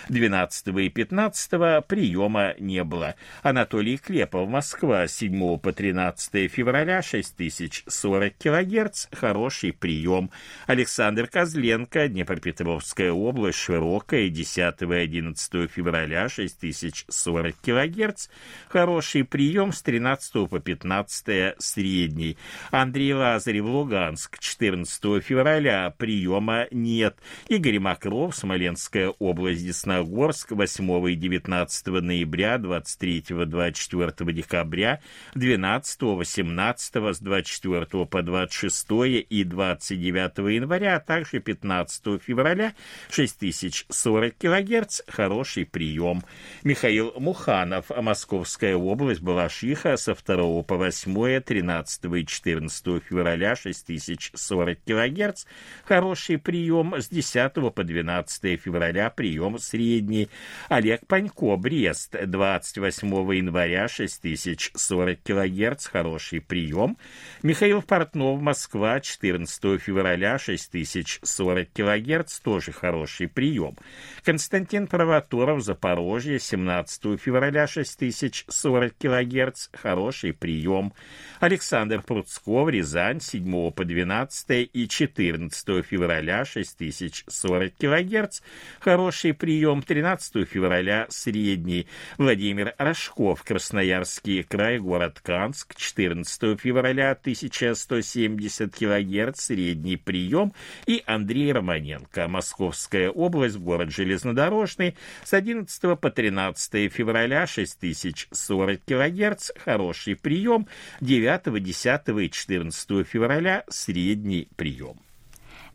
12 0.09 0.69
и 0.69 0.89
15 0.89 1.87
приема 1.87 2.55
не 2.59 2.85
было. 2.85 3.15
Анатолий 3.43 3.99
Клепов, 3.99 4.49
Москва, 4.49 5.07
7 5.07 5.59
по 5.59 5.73
13 5.73 6.51
февраля 6.51 7.03
6040 7.03 8.35
кГц, 8.39 9.07
хороший 9.13 9.73
прием. 9.73 10.31
Александр 10.67 11.27
Козленко, 11.27 11.94
Ставка, 11.95 12.09
Днепропетровская 12.09 13.13
область, 13.13 13.59
широкая, 13.59 14.29
10 14.29 14.83
и 14.83 14.95
11 14.95 15.71
февраля, 15.71 16.29
6040 16.29 17.55
кГц, 17.63 18.29
хороший 18.69 19.23
прием 19.25 19.73
с 19.73 19.81
13 19.83 20.49
по 20.49 20.59
15 20.59 21.55
средний. 21.59 22.37
Андрей 22.73 23.15
Лазарев, 23.15 23.67
Луганск, 23.67 24.41
14 24.41 25.23
февраля, 25.23 25.95
приема 25.97 26.67
нет. 26.73 27.17
Игорь 27.49 27.79
Макров, 27.79 28.35
Смоленская 28.35 29.11
область, 29.21 29.65
Десногорск, 29.65 30.51
8 30.51 31.11
и 31.11 31.15
19 31.15 31.87
ноября, 31.87 32.57
23-24 32.57 34.33
декабря, 34.33 35.01
12, 35.37 36.03
18 36.03 36.95
с 37.15 37.21
24 37.21 37.87
по 38.07 38.23
26 38.23 38.87
и 39.31 39.45
29 39.45 40.55
января, 40.55 40.97
а 40.97 41.01
также 41.01 41.39
15 41.39 41.84
15 41.85 42.23
февраля. 42.23 42.75
6040 43.11 44.35
кГц, 44.39 45.03
хороший 45.09 45.67
прием. 45.67 46.23
Михаил 46.63 47.13
Муханов, 47.19 47.91
Московская 47.91 48.77
область, 48.77 49.21
Балашиха, 49.21 49.97
со 49.97 50.15
2 50.15 50.63
по 50.63 50.77
8, 50.77 51.41
13 51.41 52.05
и 52.05 52.27
14 52.27 53.03
февраля. 53.03 53.57
6040 53.57 54.79
кГц, 54.85 55.45
хороший 55.85 56.39
прием. 56.39 56.95
С 56.97 57.09
10 57.09 57.75
по 57.75 57.85
12 57.85 58.61
февраля 58.61 59.11
прием 59.11 59.59
средний. 59.59 60.29
Олег 60.69 61.07
Панько, 61.07 61.57
Брест, 61.57 62.15
28 62.25 63.09
января. 63.35 63.89
6040 63.89 65.19
кГц, 65.23 65.87
хороший 65.87 66.41
прием. 66.41 66.97
Михаил 67.43 67.83
Портнов, 67.83 68.41
Москва, 68.41 69.01
14 69.01 69.81
февраля. 69.81 70.39
6040 70.39 71.74
килогерц 71.75 72.39
тоже 72.39 72.73
хороший 72.73 73.29
прием. 73.29 73.77
Константин 74.23 74.87
Провоторов, 74.87 75.63
Запорожье, 75.63 76.39
17 76.39 77.21
февраля 77.21 77.67
6040 77.67 78.95
килогерц, 78.95 79.69
хороший 79.73 80.33
прием. 80.33 80.93
Александр 81.41 82.03
Пруцков, 82.03 82.71
Рязань, 82.71 83.21
7 83.21 83.73
по 83.73 83.85
12 83.85 84.71
и 84.73 84.89
14 84.89 85.85
февраля 85.85 86.45
6040 86.45 87.75
килогерц, 87.75 88.41
хороший 88.81 89.35
прием. 89.35 89.83
13 89.83 90.49
февраля 90.49 91.07
средний. 91.11 91.87
Владимир 92.19 92.75
Рожков, 92.79 93.43
Красноярский 93.43 94.43
край, 94.45 94.79
город 94.79 95.21
Канск, 95.23 95.75
14 95.75 96.61
февраля 96.61 97.11
1170 97.11 98.75
килогерц, 98.75 99.41
средний 99.41 99.97
прием. 99.97 100.53
И 100.87 101.03
Андрей 101.07 101.53
Романенко, 101.65 102.29
Московская 102.29 103.11
область, 103.11 103.57
город 103.57 103.91
Железнодорожный, 103.91 104.97
с 105.25 105.33
11 105.33 105.99
по 105.99 106.11
13 106.11 106.93
февраля 106.93 107.47
6040 107.47 108.81
кГц, 108.85 109.51
хороший 109.65 110.15
прием, 110.15 110.69
9, 111.01 111.63
10 111.63 112.01
и 112.21 112.31
14 112.31 113.07
февраля 113.07 113.65
средний 113.69 114.49
прием. 114.57 115.01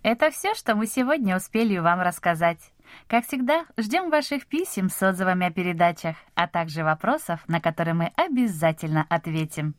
Это 0.03 0.29
все, 0.29 0.53
что 0.53 0.75
мы 0.75 0.85
сегодня 0.85 1.35
успели 1.35 1.77
вам 1.79 2.01
рассказать. 2.01 2.59
Как 3.07 3.25
всегда, 3.27 3.65
ждем 3.77 4.09
ваших 4.09 4.45
писем 4.45 4.89
с 4.89 5.01
отзывами 5.01 5.47
о 5.47 5.51
передачах, 5.51 6.15
а 6.35 6.47
также 6.47 6.83
вопросов, 6.83 7.41
на 7.47 7.59
которые 7.59 7.95
мы 7.95 8.11
обязательно 8.15 9.05
ответим. 9.09 9.73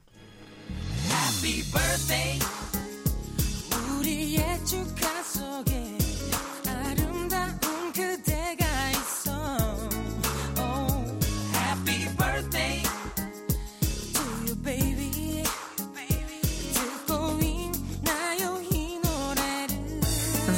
Happy 1.09 1.63
birthday 1.73 2.50